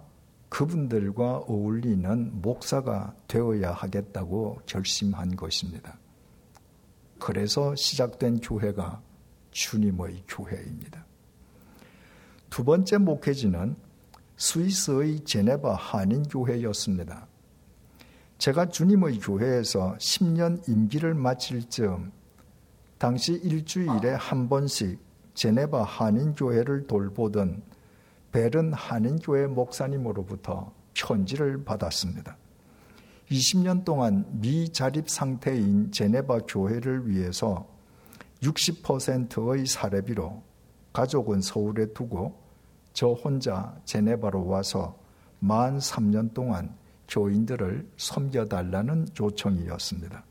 그분들과 0.52 1.38
어울리는 1.48 2.42
목사가 2.42 3.16
되어야 3.30 3.72
하겠다고 3.72 4.60
결심한 4.66 5.38
것입니다. 5.38 5.98
그래서 7.20 7.74
시작된 7.74 8.42
교회가 8.42 9.02
주님의 9.52 10.26
교회입니다. 10.28 11.06
두 12.50 12.66
번째 12.66 12.98
목회지는 12.98 13.78
스위스의 14.36 15.24
제네바 15.24 15.74
한인교회였습니다. 15.74 17.28
제가 18.38 18.68
주님의 18.68 19.20
교회에서 19.20 19.96
10년 20.00 20.68
임기를 20.68 21.14
마칠 21.14 21.70
즈음 21.70 22.12
당시 22.98 23.34
일주일에 23.36 24.16
한 24.16 24.50
번씩 24.50 25.00
제네바 25.34 25.84
한인교회를 25.84 26.88
돌보던 26.88 27.64
베른 28.32 28.74
한인교회 28.74 29.48
목사님으로부터 29.48 30.74
편지를 30.94 31.64
받았습니다. 31.64 32.38
20년 33.30 33.86
동안 33.86 34.26
미자립 34.32 35.10
상태인 35.10 35.92
제네바 35.92 36.40
교회를 36.48 37.08
위해서 37.08 37.68
60%의 38.42 39.66
사례비로 39.66 40.42
가족은 40.94 41.42
서울에 41.42 41.94
두고 41.94 42.42
저 42.94 43.14
혼자 43.14 43.76
제네바로 43.86 44.48
와서 44.48 44.98
만 45.40 45.78
3년 45.78 46.34
동안 46.34 46.76
교인들을 47.08 47.90
섬겨달라는 47.98 49.08
요청이었습니다. 49.20 50.24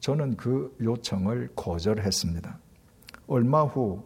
저는 0.00 0.36
그 0.36 0.76
요청을 0.80 1.50
거절했습니다. 1.56 2.58
얼마 3.26 3.64
후 3.64 4.04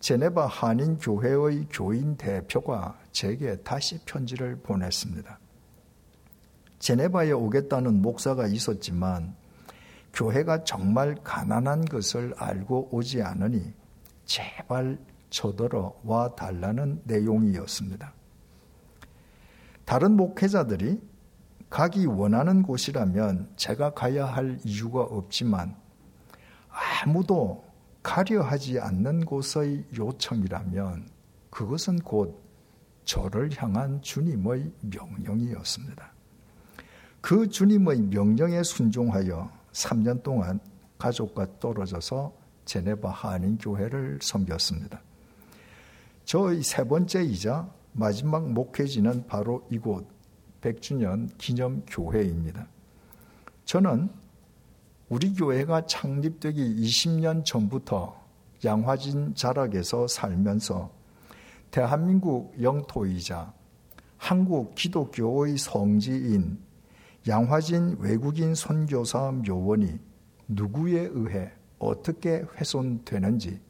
제네바 0.00 0.46
한인교회의 0.46 1.66
교인 1.70 2.16
대표가 2.16 2.98
제게 3.10 3.56
다시 3.62 3.98
편지를 4.04 4.56
보냈습니다. 4.56 5.38
제네바에 6.78 7.32
오겠다는 7.32 8.00
목사가 8.00 8.46
있었지만 8.46 9.34
교회가 10.12 10.64
정말 10.64 11.16
가난한 11.22 11.84
것을 11.84 12.32
알고 12.36 12.90
오지 12.92 13.22
않으니 13.22 13.72
제발 14.24 14.98
저더러 15.30 15.98
와 16.04 16.34
달라는 16.34 17.02
내용이었습니다. 17.04 18.14
다른 19.84 20.16
목회자들이 20.16 21.00
가기 21.70 22.06
원하는 22.06 22.62
곳이라면 22.62 23.52
제가 23.56 23.90
가야 23.90 24.26
할 24.26 24.58
이유가 24.64 25.02
없지만 25.02 25.76
아무도 27.04 27.67
가려 28.08 28.40
하지 28.40 28.80
않는 28.80 29.26
곳의 29.26 29.84
요청이라면 29.94 31.10
그것은 31.50 31.98
곧 31.98 32.42
저를 33.04 33.50
향한 33.54 34.00
주님의 34.00 34.72
명령이었습니다. 34.80 36.14
그 37.20 37.50
주님의 37.50 38.00
명령에 38.00 38.62
순종하여 38.62 39.52
3년 39.72 40.22
동안 40.22 40.58
가족과 40.96 41.58
떨어져서 41.60 42.32
제네바 42.64 43.10
한인교회를 43.10 44.20
섬겼습니다. 44.22 45.02
저의 46.24 46.62
세 46.62 46.84
번째이자 46.84 47.70
마지막 47.92 48.50
목회지는 48.50 49.26
바로 49.26 49.68
이곳 49.70 50.08
100주년 50.62 51.28
기념 51.36 51.82
교회입니다. 51.86 52.68
저는 53.66 54.08
우리 55.10 55.32
교회가 55.32 55.86
창립되기 55.86 56.82
20년 56.82 57.42
전부터 57.42 58.14
양화진 58.62 59.34
자락에서 59.34 60.06
살면서 60.06 60.90
대한민국 61.70 62.54
영토이자 62.60 63.54
한국 64.18 64.74
기독교의 64.74 65.56
성지인 65.56 66.58
양화진 67.26 67.96
외국인 68.00 68.54
선교사 68.54 69.32
묘원이 69.32 69.98
누구에 70.48 71.08
의해 71.10 71.52
어떻게 71.78 72.44
훼손되는지 72.56 73.60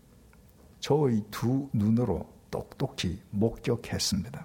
저의 0.81 1.23
두 1.31 1.69
눈으로 1.73 2.27
똑똑히 2.51 3.21
목격했습니다. 3.31 4.45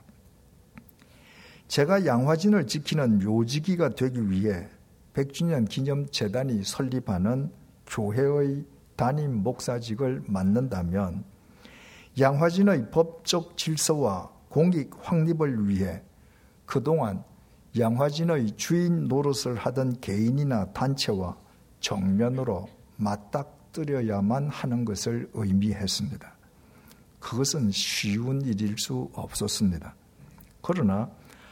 제가 1.67 2.05
양화진을 2.05 2.67
지키는 2.67 3.17
묘지기가 3.17 3.95
되기 3.95 4.29
위해 4.29 4.69
100주년 5.13 5.67
기념 5.69 6.07
재단이 6.07 6.63
설립하는 6.63 7.51
교회의 7.87 8.65
담임 8.95 9.43
목사직을 9.43 10.23
맡는다면 10.27 11.23
양화진의 12.19 12.91
법적 12.91 13.57
질서와 13.57 14.31
공익 14.49 14.91
확립을 15.01 15.67
위해 15.67 16.01
그동안 16.65 17.23
양화진의 17.77 18.55
주인 18.55 19.07
노릇을 19.07 19.55
하던 19.55 19.99
개인이나 19.99 20.71
단체와 20.73 21.35
정면으로 21.79 22.69
맞닥뜨려야만 22.97 24.49
하는 24.49 24.85
것을 24.85 25.29
의미했습니다. 25.33 26.33
그것은 27.19 27.71
쉬운 27.71 28.41
일일 28.41 28.77
수 28.77 29.09
없었습니다. 29.13 29.95
그러나 30.61 31.09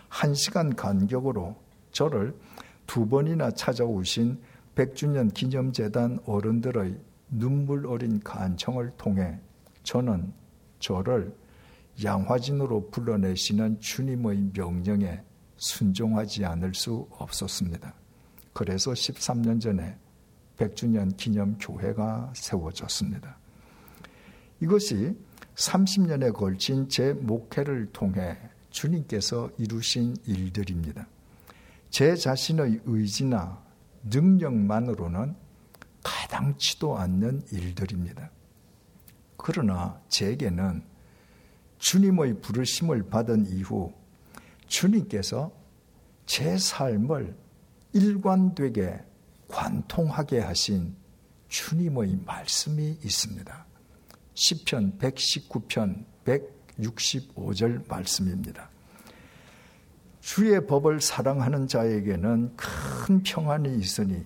한 0.10 0.36
시간 0.36 0.76
간격으로 0.76 1.56
저를 1.92 2.36
두 2.92 3.08
번이나 3.08 3.52
찾아오신 3.52 4.38
백주년 4.76 5.30
기념재단 5.30 6.20
어른들의 6.26 7.00
눈물 7.30 7.88
어린 7.88 8.20
간청을 8.20 8.92
통해 8.98 9.40
저는 9.84 10.34
저를 10.80 11.34
양화진으로 12.04 12.90
불러내시는 12.90 13.80
주님의 13.80 14.52
명령에 14.54 15.24
순종하지 15.56 16.44
않을 16.44 16.74
수 16.74 17.08
없었습니다. 17.12 17.94
그래서 18.52 18.92
13년 18.92 19.62
전에 19.62 19.96
백주년 20.58 21.16
기념 21.16 21.58
교회가 21.60 22.34
세워졌습니다. 22.36 23.38
이것이 24.60 25.18
30년에 25.56 26.34
걸친 26.34 26.90
제 26.90 27.14
목회를 27.14 27.94
통해 27.94 28.38
주님께서 28.70 29.50
이루신 29.58 30.18
일들입니다. 30.26 31.08
제 31.92 32.16
자신의 32.16 32.82
의지나 32.86 33.62
능력만으로는 34.04 35.36
가당치도 36.02 36.98
않는 36.98 37.44
일들입니다. 37.52 38.32
그러나 39.36 40.02
제게는 40.08 40.84
주님의 41.80 42.40
부르심을 42.42 43.10
받은 43.10 43.46
이후 43.48 43.94
주님께서 44.68 45.52
제 46.26 46.58
삶을 46.58 47.36
일관되게 47.92 49.04
관통하게 49.50 50.40
하신 50.40 50.96
주님의 51.50 52.22
말씀이 52.26 53.00
있습니다. 53.04 53.66
시편 54.34 54.98
119편 54.98 56.06
165절 56.24 57.86
말씀입니다. 57.90 58.70
주의 60.22 60.66
법을 60.66 61.02
사랑하는 61.02 61.68
자에게는 61.68 62.56
큰 62.56 63.24
평안이 63.24 63.76
있으니 63.78 64.24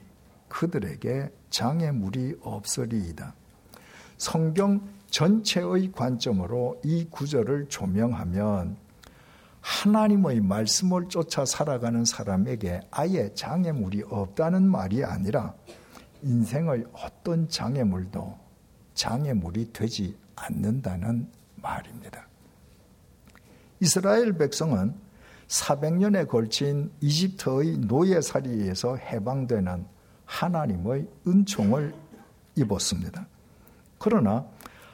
그들에게 0.49 1.31
장애물이 1.49 2.39
없으리이다. 2.41 3.33
성경 4.17 4.87
전체의 5.09 5.93
관점으로 5.93 6.81
이 6.83 7.05
구절을 7.09 7.67
조명하면 7.69 8.77
하나님의 9.61 10.41
말씀을 10.41 11.07
쫓아 11.07 11.45
살아가는 11.45 12.03
사람에게 12.03 12.81
아예 12.91 13.33
장애물이 13.33 14.03
없다는 14.09 14.69
말이 14.69 15.03
아니라 15.03 15.55
인생의 16.21 16.85
어떤 16.91 17.47
장애물도 17.47 18.37
장애물이 18.93 19.71
되지 19.71 20.17
않는다는 20.35 21.29
말입니다. 21.55 22.27
이스라엘 23.79 24.37
백성은 24.37 25.04
400년에 25.47 26.27
걸친 26.27 26.91
이집트의 27.01 27.79
노예살이에서 27.79 28.97
해방되는 28.97 29.85
하나님의 30.25 31.07
은총을 31.27 31.93
입었습니다. 32.55 33.27
그러나 33.97 34.45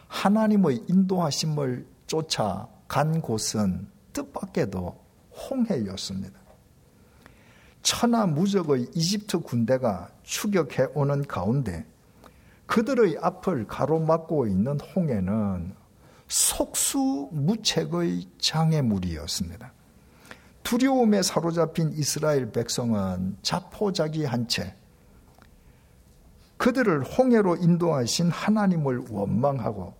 하나님의 0.07 0.86
인도하심을 0.88 1.86
쫓아 2.07 2.67
간 2.88 3.21
곳은 3.21 3.88
뜻밖에도 4.11 4.99
홍해였습니다. 5.32 6.41
천하 7.82 8.28
무적의 8.28 8.89
이집트 8.93 9.39
군대가 9.39 10.09
추격해 10.23 10.88
오는 10.93 11.25
가운데 11.25 11.86
그들의 12.65 13.17
앞을 13.21 13.67
가로막고 13.67 14.47
있는 14.47 14.78
홍해는 14.80 15.75
속수무책의 16.28 18.28
장애물이었습니다. 18.38 19.73
두려움에 20.64 21.22
사로잡힌 21.22 21.91
이스라엘 21.93 22.51
백성은 22.51 23.38
자포자기한 23.41 24.47
채 24.47 24.76
그들을 26.57 27.03
홍해로 27.03 27.55
인도하신 27.55 28.30
하나님을 28.30 29.05
원망하고 29.09 29.95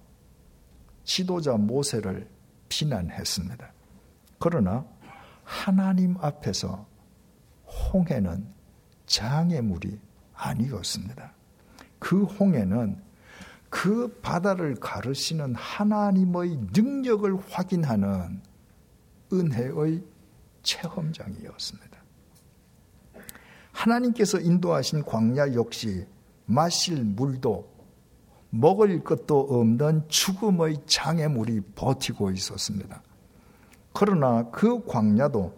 지도자 1.04 1.54
모세를 1.58 2.30
비난했습니다. 2.70 3.74
그러나 4.40 4.86
하나님 5.44 6.16
앞에서 6.22 6.86
홍해는 7.66 8.48
장애물이 9.08 10.00
아니었습니다. 10.36 11.34
그 12.00 12.24
홍해는 12.24 13.02
그 13.70 14.20
바다를 14.22 14.76
가르시는 14.76 15.56
하나님의 15.56 16.58
능력을 16.74 17.40
확인하는 17.50 18.42
은혜의 19.34 20.04
체험장이었습니다. 20.64 22.02
하나님께서 23.72 24.40
인도하신 24.40 25.04
광야 25.04 25.54
역시 25.54 26.06
마실 26.46 27.04
물도 27.04 27.72
먹을 28.50 29.04
것도 29.04 29.40
없는 29.40 30.08
죽음의 30.10 30.84
장애물이 30.86 31.62
버티고 31.76 32.32
있었습니다. 32.32 33.02
그러나 33.94 34.50
그 34.52 34.86
광야도 34.86 35.58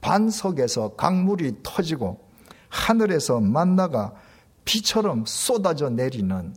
반석에서 0.00 0.96
강물이 0.96 1.60
터지고 1.62 2.20
하늘에서 2.68 3.40
만나가 3.40 4.14
비처럼 4.64 5.24
쏟아져 5.26 5.90
내리는 5.90 6.54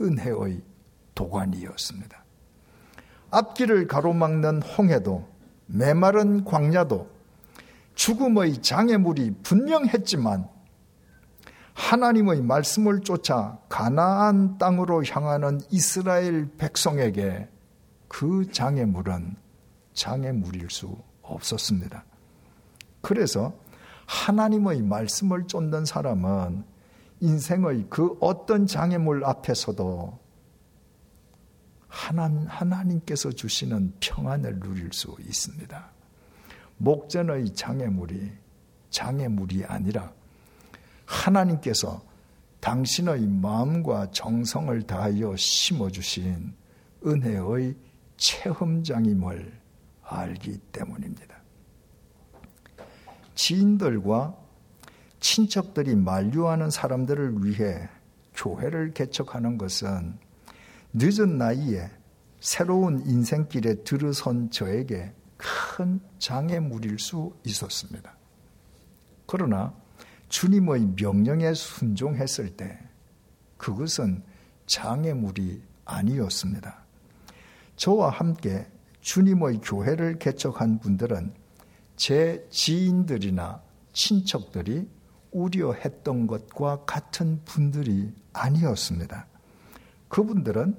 은혜의 0.00 0.62
도관이었습니다. 1.14 2.24
앞길을 3.30 3.86
가로막는 3.86 4.62
홍해도 4.62 5.26
메마른 5.66 6.44
광야도 6.44 7.13
죽음의 7.94 8.62
장애물이 8.62 9.42
분명했지만 9.42 10.48
하나님의 11.74 12.42
말씀을 12.42 13.00
쫓아 13.00 13.58
가나안 13.68 14.58
땅으로 14.58 15.04
향하는 15.04 15.60
이스라엘 15.70 16.48
백성에게 16.56 17.48
그 18.08 18.50
장애물은 18.50 19.36
장애물일 19.92 20.70
수 20.70 20.96
없었습니다. 21.22 22.04
그래서 23.00 23.54
하나님의 24.06 24.82
말씀을 24.82 25.46
쫓는 25.46 25.84
사람은 25.84 26.64
인생의 27.20 27.86
그 27.90 28.16
어떤 28.20 28.66
장애물 28.66 29.24
앞에서도 29.24 30.18
하나님, 31.88 32.46
하나님께서 32.46 33.30
주시는 33.30 33.94
평안을 34.00 34.60
누릴 34.60 34.92
수 34.92 35.16
있습니다. 35.20 35.93
목전의 36.78 37.54
장애물이 37.54 38.32
장애물이 38.90 39.64
아니라 39.64 40.12
하나님께서 41.06 42.02
당신의 42.60 43.26
마음과 43.26 44.10
정성을 44.10 44.82
다하여 44.82 45.36
심어주신 45.36 46.54
은혜의 47.04 47.74
체험장임을 48.16 49.52
알기 50.02 50.58
때문입니다. 50.72 51.34
지인들과 53.34 54.36
친척들이 55.20 55.94
만류하는 55.96 56.70
사람들을 56.70 57.44
위해 57.44 57.88
교회를 58.34 58.94
개척하는 58.94 59.58
것은 59.58 60.18
늦은 60.92 61.38
나이에 61.38 61.90
새로운 62.40 63.04
인생길에 63.06 63.82
들어선 63.84 64.50
저에게 64.50 65.12
큰 65.36 66.00
장애물일 66.18 66.98
수 66.98 67.34
있었습니다. 67.44 68.16
그러나 69.26 69.74
주님의 70.28 70.94
명령에 71.00 71.54
순종했을 71.54 72.56
때 72.56 72.78
그것은 73.56 74.22
장애물이 74.66 75.62
아니었습니다. 75.84 76.84
저와 77.76 78.10
함께 78.10 78.66
주님의 79.00 79.60
교회를 79.62 80.18
개척한 80.18 80.78
분들은 80.78 81.34
제 81.96 82.46
지인들이나 82.50 83.62
친척들이 83.92 84.88
우려했던 85.30 86.26
것과 86.26 86.84
같은 86.84 87.40
분들이 87.44 88.12
아니었습니다. 88.32 89.26
그분들은 90.08 90.76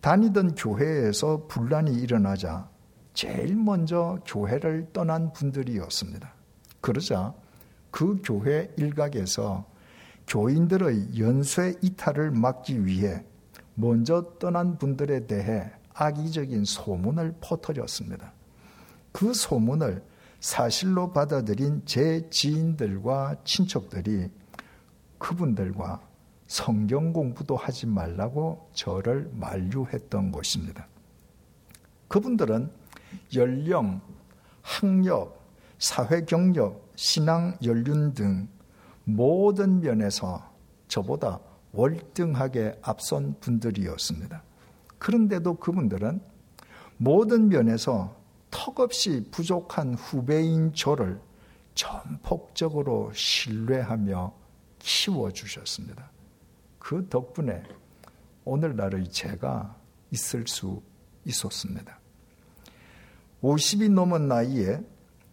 다니던 0.00 0.54
교회에서 0.56 1.46
분란이 1.46 1.94
일어나자 1.94 2.68
제일 3.14 3.54
먼저 3.54 4.18
교회를 4.26 4.88
떠난 4.92 5.32
분들이었습니다. 5.32 6.34
그러자 6.80 7.32
그 7.90 8.20
교회 8.24 8.70
일각에서 8.76 9.64
교인들의 10.26 11.18
연쇄 11.18 11.74
이탈을 11.80 12.32
막기 12.32 12.84
위해 12.84 13.24
먼저 13.74 14.36
떠난 14.40 14.78
분들에 14.78 15.26
대해 15.26 15.70
악의적인 15.94 16.64
소문을 16.64 17.36
퍼뜨렸습니다. 17.40 18.32
그 19.12 19.32
소문을 19.32 20.02
사실로 20.40 21.12
받아들인 21.12 21.82
제 21.86 22.28
지인들과 22.30 23.36
친척들이 23.44 24.28
그분들과 25.18 26.00
성경 26.48 27.12
공부도 27.12 27.56
하지 27.56 27.86
말라고 27.86 28.68
저를 28.74 29.30
만류했던 29.34 30.32
것입니다. 30.32 30.88
그분들은 32.08 32.70
연령, 33.34 34.00
학력, 34.62 35.44
사회 35.78 36.24
경력, 36.24 36.92
신앙 36.96 37.56
연륜 37.64 38.14
등 38.14 38.48
모든 39.04 39.80
면에서 39.80 40.52
저보다 40.88 41.40
월등하게 41.72 42.78
앞선 42.82 43.38
분들이었습니다. 43.40 44.42
그런데도 44.98 45.56
그분들은 45.56 46.20
모든 46.96 47.48
면에서 47.48 48.16
턱없이 48.50 49.28
부족한 49.30 49.94
후배인 49.94 50.72
저를 50.74 51.20
전폭적으로 51.74 53.12
신뢰하며 53.12 54.32
키워주셨습니다. 54.78 56.10
그 56.78 57.08
덕분에 57.08 57.62
오늘날의 58.44 59.08
제가 59.08 59.76
있을 60.10 60.46
수 60.46 60.82
있었습니다. 61.24 61.98
50이 63.44 63.92
넘은 63.92 64.26
나이에 64.26 64.80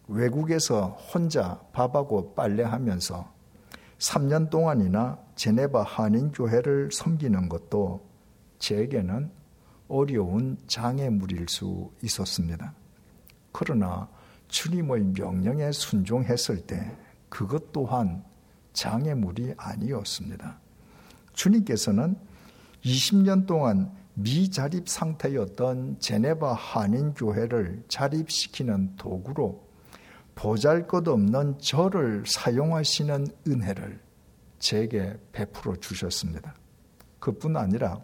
외국에서 0.06 0.88
혼자 0.88 1.58
밥하고 1.72 2.34
빨래하면서 2.34 3.32
3년 3.98 4.50
동안이나 4.50 5.18
제네바 5.34 5.82
한인교회를 5.82 6.90
섬기는 6.92 7.48
것도 7.48 8.06
제게는 8.58 9.30
어려운 9.88 10.58
장애물일 10.66 11.48
수 11.48 11.90
있었습니다. 12.02 12.74
그러나 13.50 14.10
주님의 14.48 15.04
명령에 15.16 15.72
순종했을 15.72 16.66
때 16.66 16.94
그것 17.30 17.72
또한 17.72 18.22
장애물이 18.74 19.54
아니었습니다. 19.56 20.60
주님께서는 21.32 22.16
20년 22.84 23.46
동안 23.46 23.90
미자립 24.14 24.88
상태였던 24.88 25.98
제네바 25.98 26.52
한인교회를 26.52 27.84
자립시키는 27.88 28.96
도구로 28.96 29.66
보잘 30.34 30.86
것 30.86 31.06
없는 31.08 31.58
저를 31.58 32.24
사용하시는 32.26 33.26
은혜를 33.48 34.00
제게 34.58 35.16
베풀어 35.32 35.76
주셨습니다. 35.76 36.54
그뿐 37.18 37.56
아니라 37.56 38.00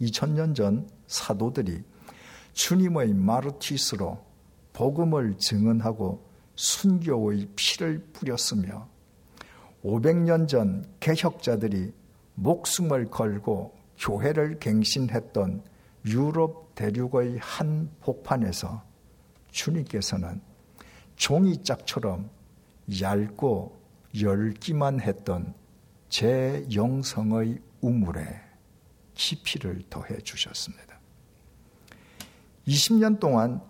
2000년 0.00 0.54
전 0.54 0.88
사도들이 1.06 1.82
주님의 2.52 3.14
마르티스로 3.14 4.24
복음을 4.72 5.36
증언하고 5.38 6.26
순교의 6.54 7.48
피를 7.56 8.04
뿌렸으며 8.12 8.88
500년 9.84 10.48
전 10.48 10.84
개혁자들이 11.00 11.92
목숨을 12.34 13.10
걸고 13.10 13.81
교회를 14.02 14.58
갱신했던 14.58 15.62
유럽 16.06 16.74
대륙의 16.74 17.38
한 17.40 17.88
복판에서 18.00 18.82
주님께서는 19.52 20.40
종이짝처럼 21.14 22.28
얇고 23.00 23.80
열기만 24.20 25.00
했던 25.00 25.54
제 26.08 26.66
영성의 26.74 27.60
우물에 27.80 28.40
깊이를 29.14 29.82
더해 29.88 30.18
주셨습니다. 30.18 30.98
20년 32.66 33.20
동안 33.20 33.60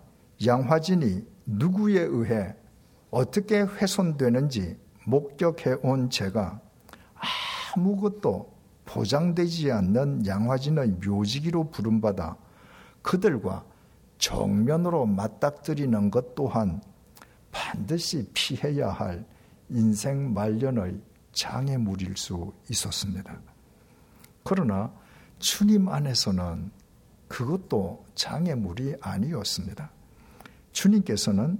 양화진이 0.43 1.27
누구에 1.45 2.01
의해 2.01 2.55
어떻게 3.11 3.61
훼손되는지 3.61 4.77
목격해 5.05 5.75
온 5.83 6.09
제가 6.09 6.59
아무것도 7.75 8.52
보장되지 8.85 9.71
않는 9.71 10.25
양화진의 10.25 10.97
묘지기로 11.05 11.69
부름받아 11.71 12.37
그들과 13.01 13.63
정면으로 14.17 15.05
맞닥뜨리는 15.05 16.11
것 16.11 16.35
또한 16.35 16.81
반드시 17.51 18.27
피해야 18.33 18.89
할 18.89 19.25
인생 19.69 20.33
말년의 20.33 20.99
장애물일 21.33 22.15
수 22.17 22.53
있었습니다. 22.69 23.39
그러나 24.43 24.91
주님 25.39 25.89
안에서는 25.89 26.71
그것도 27.27 28.05
장애물이 28.15 28.95
아니었습니다. 29.01 29.91
주님께서는 30.71 31.59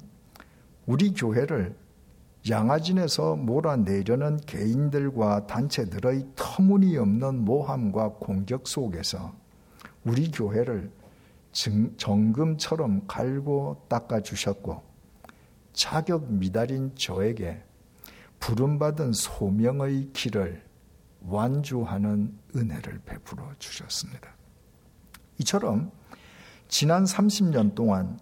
우리 0.86 1.14
교회를 1.14 1.76
양아진에서 2.50 3.38
몰아내려는 3.38 4.38
개인들과 4.38 5.48
단체들의 5.48 6.28
터무니없는 6.36 7.46
모함과 7.46 8.16
공격 8.20 8.68
속에서 8.68 9.34
우리 10.04 10.30
교회를 10.30 10.92
정금처럼 11.54 13.08
갈고 13.08 13.86
닦아주셨고 13.88 14.84
자격 15.72 16.32
미달인 16.32 16.94
저에게 16.96 17.64
부름받은 18.40 19.14
소명의 19.14 20.10
길을 20.12 20.64
완주하는 21.22 22.38
은혜를 22.56 23.00
베풀어 23.06 23.52
주셨습니다. 23.58 24.36
이처럼 25.40 25.92
지난 26.68 27.06
30년 27.06 27.74
동안 27.74 28.20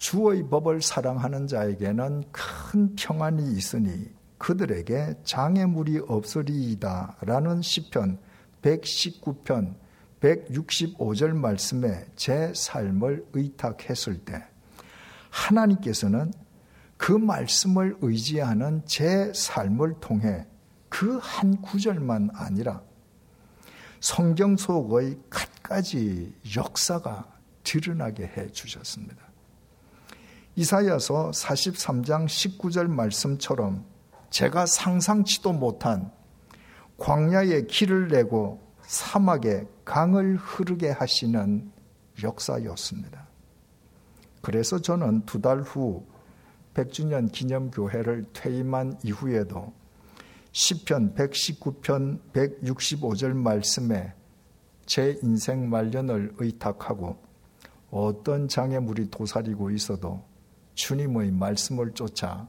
주의 0.00 0.42
법을 0.48 0.80
사랑하는 0.80 1.46
자에게는 1.46 2.24
큰 2.32 2.96
평안이 2.96 3.52
있으니 3.52 4.08
그들에게 4.38 5.16
장애물이 5.24 6.00
없으리이다 6.08 7.18
라는 7.20 7.60
시편 7.60 8.18
119편 8.62 9.74
165절 10.20 11.36
말씀에 11.36 12.06
제 12.16 12.50
삶을 12.54 13.26
의탁했을 13.34 14.24
때 14.24 14.42
하나님께서는 15.28 16.32
그 16.96 17.12
말씀을 17.12 17.98
의지하는 18.00 18.80
제 18.86 19.30
삶을 19.34 20.00
통해 20.00 20.46
그 20.88 21.18
한 21.18 21.60
구절만 21.60 22.30
아니라 22.32 22.82
성경 24.00 24.56
속의 24.56 25.18
갖가지 25.28 26.34
역사가 26.56 27.38
드러나게 27.64 28.24
해 28.24 28.50
주셨습니다. 28.50 29.29
이사야서 30.60 31.30
43장 31.30 32.26
19절 32.26 32.86
말씀처럼 32.86 33.82
제가 34.28 34.66
상상치도 34.66 35.54
못한 35.54 36.12
광야에 36.98 37.62
길을 37.62 38.08
내고 38.08 38.60
사막에 38.82 39.66
강을 39.86 40.36
흐르게 40.36 40.90
하시는 40.90 41.72
역사였습니다. 42.22 43.26
그래서 44.42 44.78
저는 44.78 45.24
두 45.24 45.40
달 45.40 45.62
후 45.62 46.04
100주년 46.74 47.32
기념교회를 47.32 48.26
퇴임한 48.34 48.98
이후에도 49.02 49.72
시편 50.52 51.14
119편 51.14 52.20
165절 52.34 53.32
말씀에 53.32 54.12
제 54.84 55.18
인생 55.22 55.70
말년을 55.70 56.34
의탁하고 56.36 57.16
어떤 57.90 58.46
장애물이 58.46 59.10
도사리고 59.10 59.70
있어도 59.70 60.28
주님의 60.80 61.32
말씀을 61.32 61.92
쫓아 61.92 62.48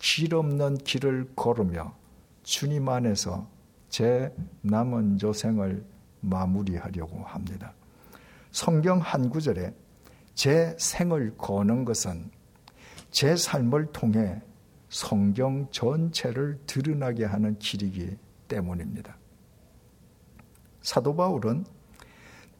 길 0.00 0.34
없는 0.34 0.78
길을 0.78 1.32
걸으며 1.36 1.94
주님 2.42 2.88
안에서 2.88 3.46
제 3.88 4.34
남은 4.62 5.20
여생을 5.22 5.84
마무리하려고 6.22 7.22
합니다. 7.22 7.72
성경 8.50 8.98
한 8.98 9.30
구절에 9.30 9.72
제 10.34 10.74
생을 10.76 11.36
거는 11.36 11.84
것은 11.84 12.32
제 13.12 13.36
삶을 13.36 13.92
통해 13.92 14.42
성경 14.88 15.68
전체를 15.70 16.58
드러나게 16.66 17.24
하는 17.24 17.56
길이기 17.60 18.16
때문입니다. 18.48 19.16
사도 20.80 21.14
바울은 21.14 21.64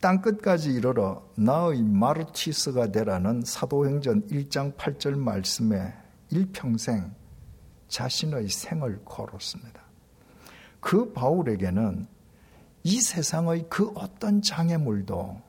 땅끝까지 0.03 0.73
이르러 0.73 1.23
나의 1.37 1.81
마르티스가 1.85 2.91
되라는 2.91 3.43
사도행전 3.45 4.27
1장 4.27 4.75
8절 4.77 5.17
말씀에 5.17 5.95
일평생 6.29 7.15
자신의 7.87 8.49
생을 8.49 9.01
걸었습니다. 9.05 9.81
그 10.81 11.13
바울에게는 11.13 12.09
이 12.83 13.01
세상의 13.01 13.67
그 13.69 13.93
어떤 13.95 14.43
장애물도 14.43 15.41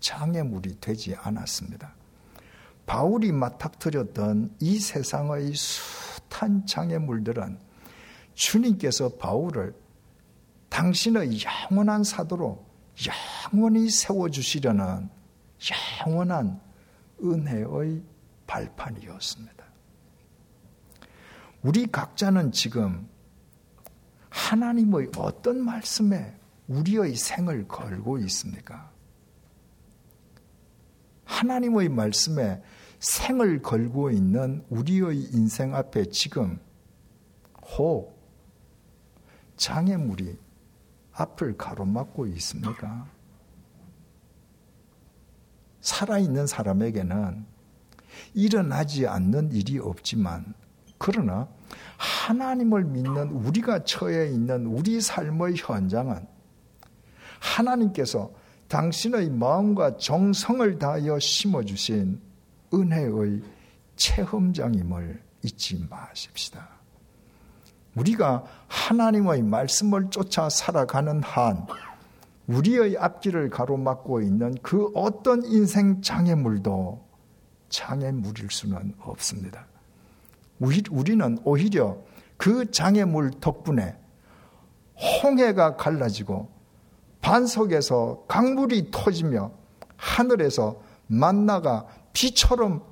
장애물이 0.00 0.80
되지 0.80 1.14
않았습니다. 1.14 1.94
바울이 2.86 3.30
맞닥뜨렸던 3.30 4.56
이 4.58 4.80
세상의 4.80 5.54
숱한 5.54 6.66
장애물들은 6.66 7.56
주님께서 8.34 9.10
바울을 9.10 9.76
당신의 10.70 11.38
영원한 11.70 12.02
사도로 12.02 12.71
영원히 13.52 13.90
세워주시려는 13.90 15.08
영원한 16.06 16.60
은혜의 17.22 18.02
발판이었습니다. 18.46 19.64
우리 21.62 21.86
각자는 21.86 22.52
지금 22.52 23.08
하나님의 24.28 25.10
어떤 25.16 25.64
말씀에 25.64 26.36
우리의 26.68 27.14
생을 27.14 27.68
걸고 27.68 28.18
있습니까? 28.18 28.90
하나님의 31.24 31.88
말씀에 31.88 32.62
생을 32.98 33.62
걸고 33.62 34.10
있는 34.10 34.64
우리의 34.70 35.22
인생 35.32 35.74
앞에 35.74 36.06
지금 36.06 36.58
혹 37.76 38.20
장애물이 39.56 40.38
앞을 41.12 41.56
가로막고 41.56 42.26
있습니까? 42.26 43.06
살아있는 45.80 46.46
사람에게는 46.46 47.44
일어나지 48.34 49.06
않는 49.06 49.52
일이 49.52 49.78
없지만, 49.78 50.54
그러나 50.98 51.48
하나님을 51.96 52.84
믿는 52.84 53.30
우리가 53.30 53.84
처해 53.84 54.28
있는 54.28 54.66
우리 54.66 55.00
삶의 55.00 55.54
현장은 55.56 56.26
하나님께서 57.40 58.30
당신의 58.68 59.30
마음과 59.30 59.96
정성을 59.96 60.78
다하여 60.78 61.18
심어주신 61.18 62.20
은혜의 62.72 63.42
체험장임을 63.96 65.22
잊지 65.42 65.86
마십시다. 65.90 66.81
우리가 67.94 68.44
하나님의 68.68 69.42
말씀을 69.42 70.10
쫓아 70.10 70.48
살아가는 70.48 71.22
한 71.22 71.66
우리의 72.46 72.96
앞길을 72.98 73.50
가로막고 73.50 74.20
있는 74.20 74.54
그 74.62 74.90
어떤 74.94 75.44
인생 75.44 76.00
장애물도 76.02 77.04
장애물일 77.68 78.50
수는 78.50 78.94
없습니다. 79.00 79.66
우리는 80.58 81.38
오히려 81.44 81.98
그 82.36 82.70
장애물 82.70 83.32
덕분에 83.40 83.96
홍해가 85.22 85.76
갈라지고 85.76 86.48
반석에서 87.20 88.24
강물이 88.28 88.90
터지며 88.90 89.52
하늘에서 89.96 90.80
만나가 91.06 91.86
비처럼 92.12 92.82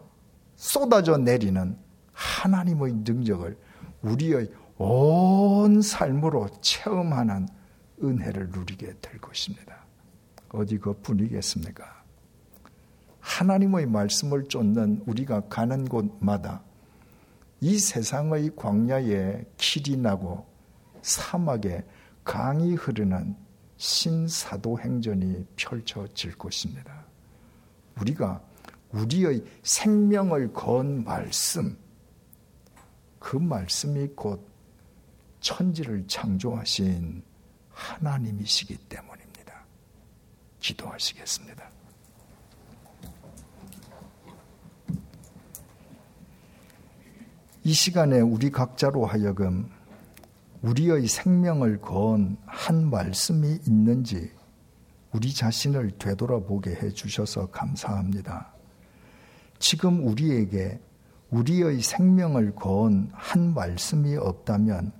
쏟아져 0.56 1.16
내리는 1.16 1.76
하나님의 2.12 2.92
능력을 3.04 3.56
우리의 4.02 4.50
온 4.82 5.82
삶으로 5.82 6.48
체험하는 6.62 7.46
은혜를 8.02 8.48
누리게 8.48 8.94
될 9.02 9.20
것입니다. 9.20 9.84
어디 10.48 10.78
그뿐이겠습니까? 10.78 12.02
하나님의 13.20 13.84
말씀을 13.84 14.44
쫓는 14.44 15.02
우리가 15.06 15.42
가는 15.50 15.84
곳마다 15.84 16.62
이 17.60 17.78
세상의 17.78 18.56
광야에 18.56 19.44
길이 19.58 19.98
나고 19.98 20.46
사막에 21.02 21.84
강이 22.24 22.74
흐르는 22.74 23.36
신사도 23.76 24.80
행전이 24.80 25.46
펼쳐질 25.56 26.38
것입니다. 26.38 27.04
우리가 28.00 28.42
우리의 28.92 29.44
생명을 29.62 30.54
건 30.54 31.04
말씀, 31.04 31.76
그 33.18 33.36
말씀이 33.36 34.08
곧 34.16 34.49
천지를 35.40 36.06
창조하신 36.06 37.22
하나님이시기 37.70 38.76
때문입니다. 38.88 39.64
기도하시겠습니다. 40.60 41.70
이 47.64 47.72
시간에 47.72 48.20
우리 48.20 48.50
각자로 48.50 49.04
하여금 49.06 49.70
우리의 50.62 51.06
생명을 51.06 51.80
건 51.80 52.36
한 52.46 52.90
말씀이 52.90 53.58
있는지 53.66 54.30
우리 55.12 55.32
자신을 55.32 55.92
되돌아보게 55.98 56.70
해 56.70 56.90
주셔서 56.90 57.46
감사합니다. 57.50 58.52
지금 59.58 60.06
우리에게 60.06 60.78
우리의 61.30 61.80
생명을 61.80 62.54
건 62.54 63.10
한 63.12 63.54
말씀이 63.54 64.16
없다면 64.16 64.92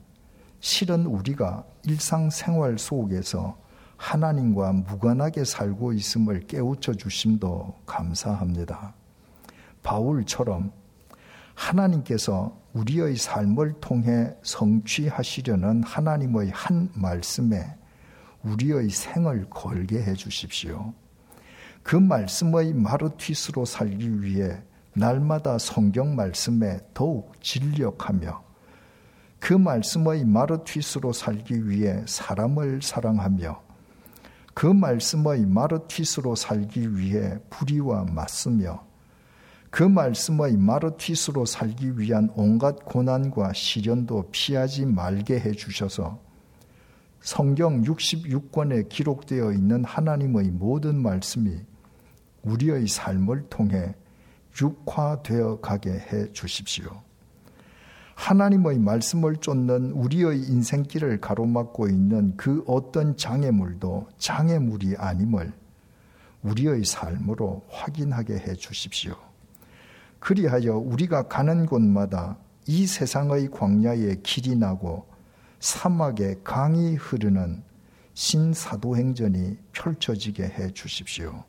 실은 0.61 1.07
우리가 1.07 1.65
일상생활 1.85 2.79
속에서 2.79 3.59
하나님과 3.97 4.73
무관하게 4.73 5.45
살고 5.45 5.93
있음을 5.95 6.47
깨우쳐 6.47 6.95
주심도 6.95 7.75
감사합니다. 7.87 8.95
바울처럼 9.83 10.73
하나님께서 11.55 12.59
우리의 12.73 13.17
삶을 13.17 13.81
통해 13.81 14.35
성취하시려는 14.43 15.83
하나님의 15.83 16.51
한 16.51 16.89
말씀에 16.95 17.77
우리의 18.43 18.89
생을 18.91 19.47
걸게 19.51 20.03
해 20.03 20.15
주십시오. 20.15 20.95
그 21.83 21.97
말씀의 21.97 22.75
마르티스로 22.75 23.65
살기 23.65 24.23
위해 24.23 24.63
날마다 24.95 25.59
성경 25.59 26.17
말씀에 26.17 26.81
더욱 26.95 27.33
진력하며 27.43 28.49
그 29.41 29.55
말씀의 29.55 30.26
마르티스로 30.26 31.12
살기 31.12 31.68
위해 31.68 32.05
사람을 32.07 32.82
사랑하며 32.82 33.61
그 34.55 34.66
말씀의 34.66 35.47
마르티스로 35.47 36.36
살기 36.36 36.97
위해 36.97 37.38
불의와 37.49 38.05
맞으며 38.05 38.84
그 39.70 39.82
말씀의 39.82 40.57
마르티스로 40.57 41.47
살기 41.47 41.99
위한 41.99 42.30
온갖 42.34 42.84
고난과 42.84 43.55
시련도 43.55 44.28
피하지 44.30 44.84
말게 44.84 45.41
해 45.41 45.53
주셔서 45.53 46.20
성경 47.20 47.82
66권에 47.82 48.88
기록되어 48.88 49.53
있는 49.53 49.84
하나님의 49.84 50.51
모든 50.51 51.01
말씀이 51.01 51.57
우리의 52.43 52.88
삶을 52.88 53.49
통해 53.49 53.95
육화되어 54.61 55.61
가게 55.61 55.91
해 55.91 56.30
주십시오. 56.32 57.10
하나님의 58.21 58.79
말씀을 58.79 59.37
쫓는 59.37 59.93
우리의 59.93 60.41
인생길을 60.41 61.23
가로막고 61.23 61.89
있는 61.89 62.37
그 62.37 62.62
어떤 62.66 63.16
장애물도 63.16 64.09
장애물이 64.18 64.97
아님을 64.99 65.55
우리의 66.43 66.85
삶으로 66.85 67.64
확인하게 67.71 68.35
해 68.35 68.55
주십시오. 68.55 69.14
그리하여 70.18 70.77
우리가 70.77 71.29
가는 71.29 71.64
곳마다 71.64 72.37
이 72.66 72.87
세상의 72.87 73.51
광야에 73.51 74.16
길이 74.23 74.55
나고 74.55 75.07
사막에 75.59 76.37
강이 76.45 76.97
흐르는 76.97 77.62
신사도행전이 78.12 79.57
펼쳐지게 79.73 80.45
해 80.45 80.71
주십시오. 80.75 81.43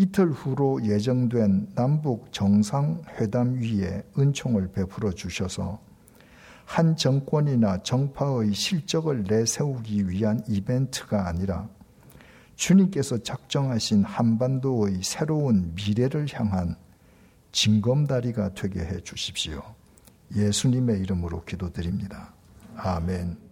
이틀 0.00 0.30
후로 0.30 0.84
예정된 0.84 1.74
남북 1.74 2.32
정상회담 2.32 3.58
위에 3.60 4.04
은총을 4.16 4.70
베풀어 4.70 5.10
주셔서 5.10 5.80
한 6.64 6.96
정권이나 6.96 7.82
정파의 7.82 8.54
실적을 8.54 9.24
내세우기 9.24 10.08
위한 10.08 10.40
이벤트가 10.46 11.26
아니라 11.26 11.68
주님께서 12.54 13.18
작정하신 13.24 14.04
한반도의 14.04 15.00
새로운 15.02 15.74
미래를 15.74 16.26
향한 16.32 16.76
징검다리가 17.50 18.54
되게 18.54 18.80
해 18.80 19.00
주십시오. 19.00 19.62
예수님의 20.36 21.00
이름으로 21.00 21.44
기도드립니다. 21.44 22.32
아멘. 22.76 23.47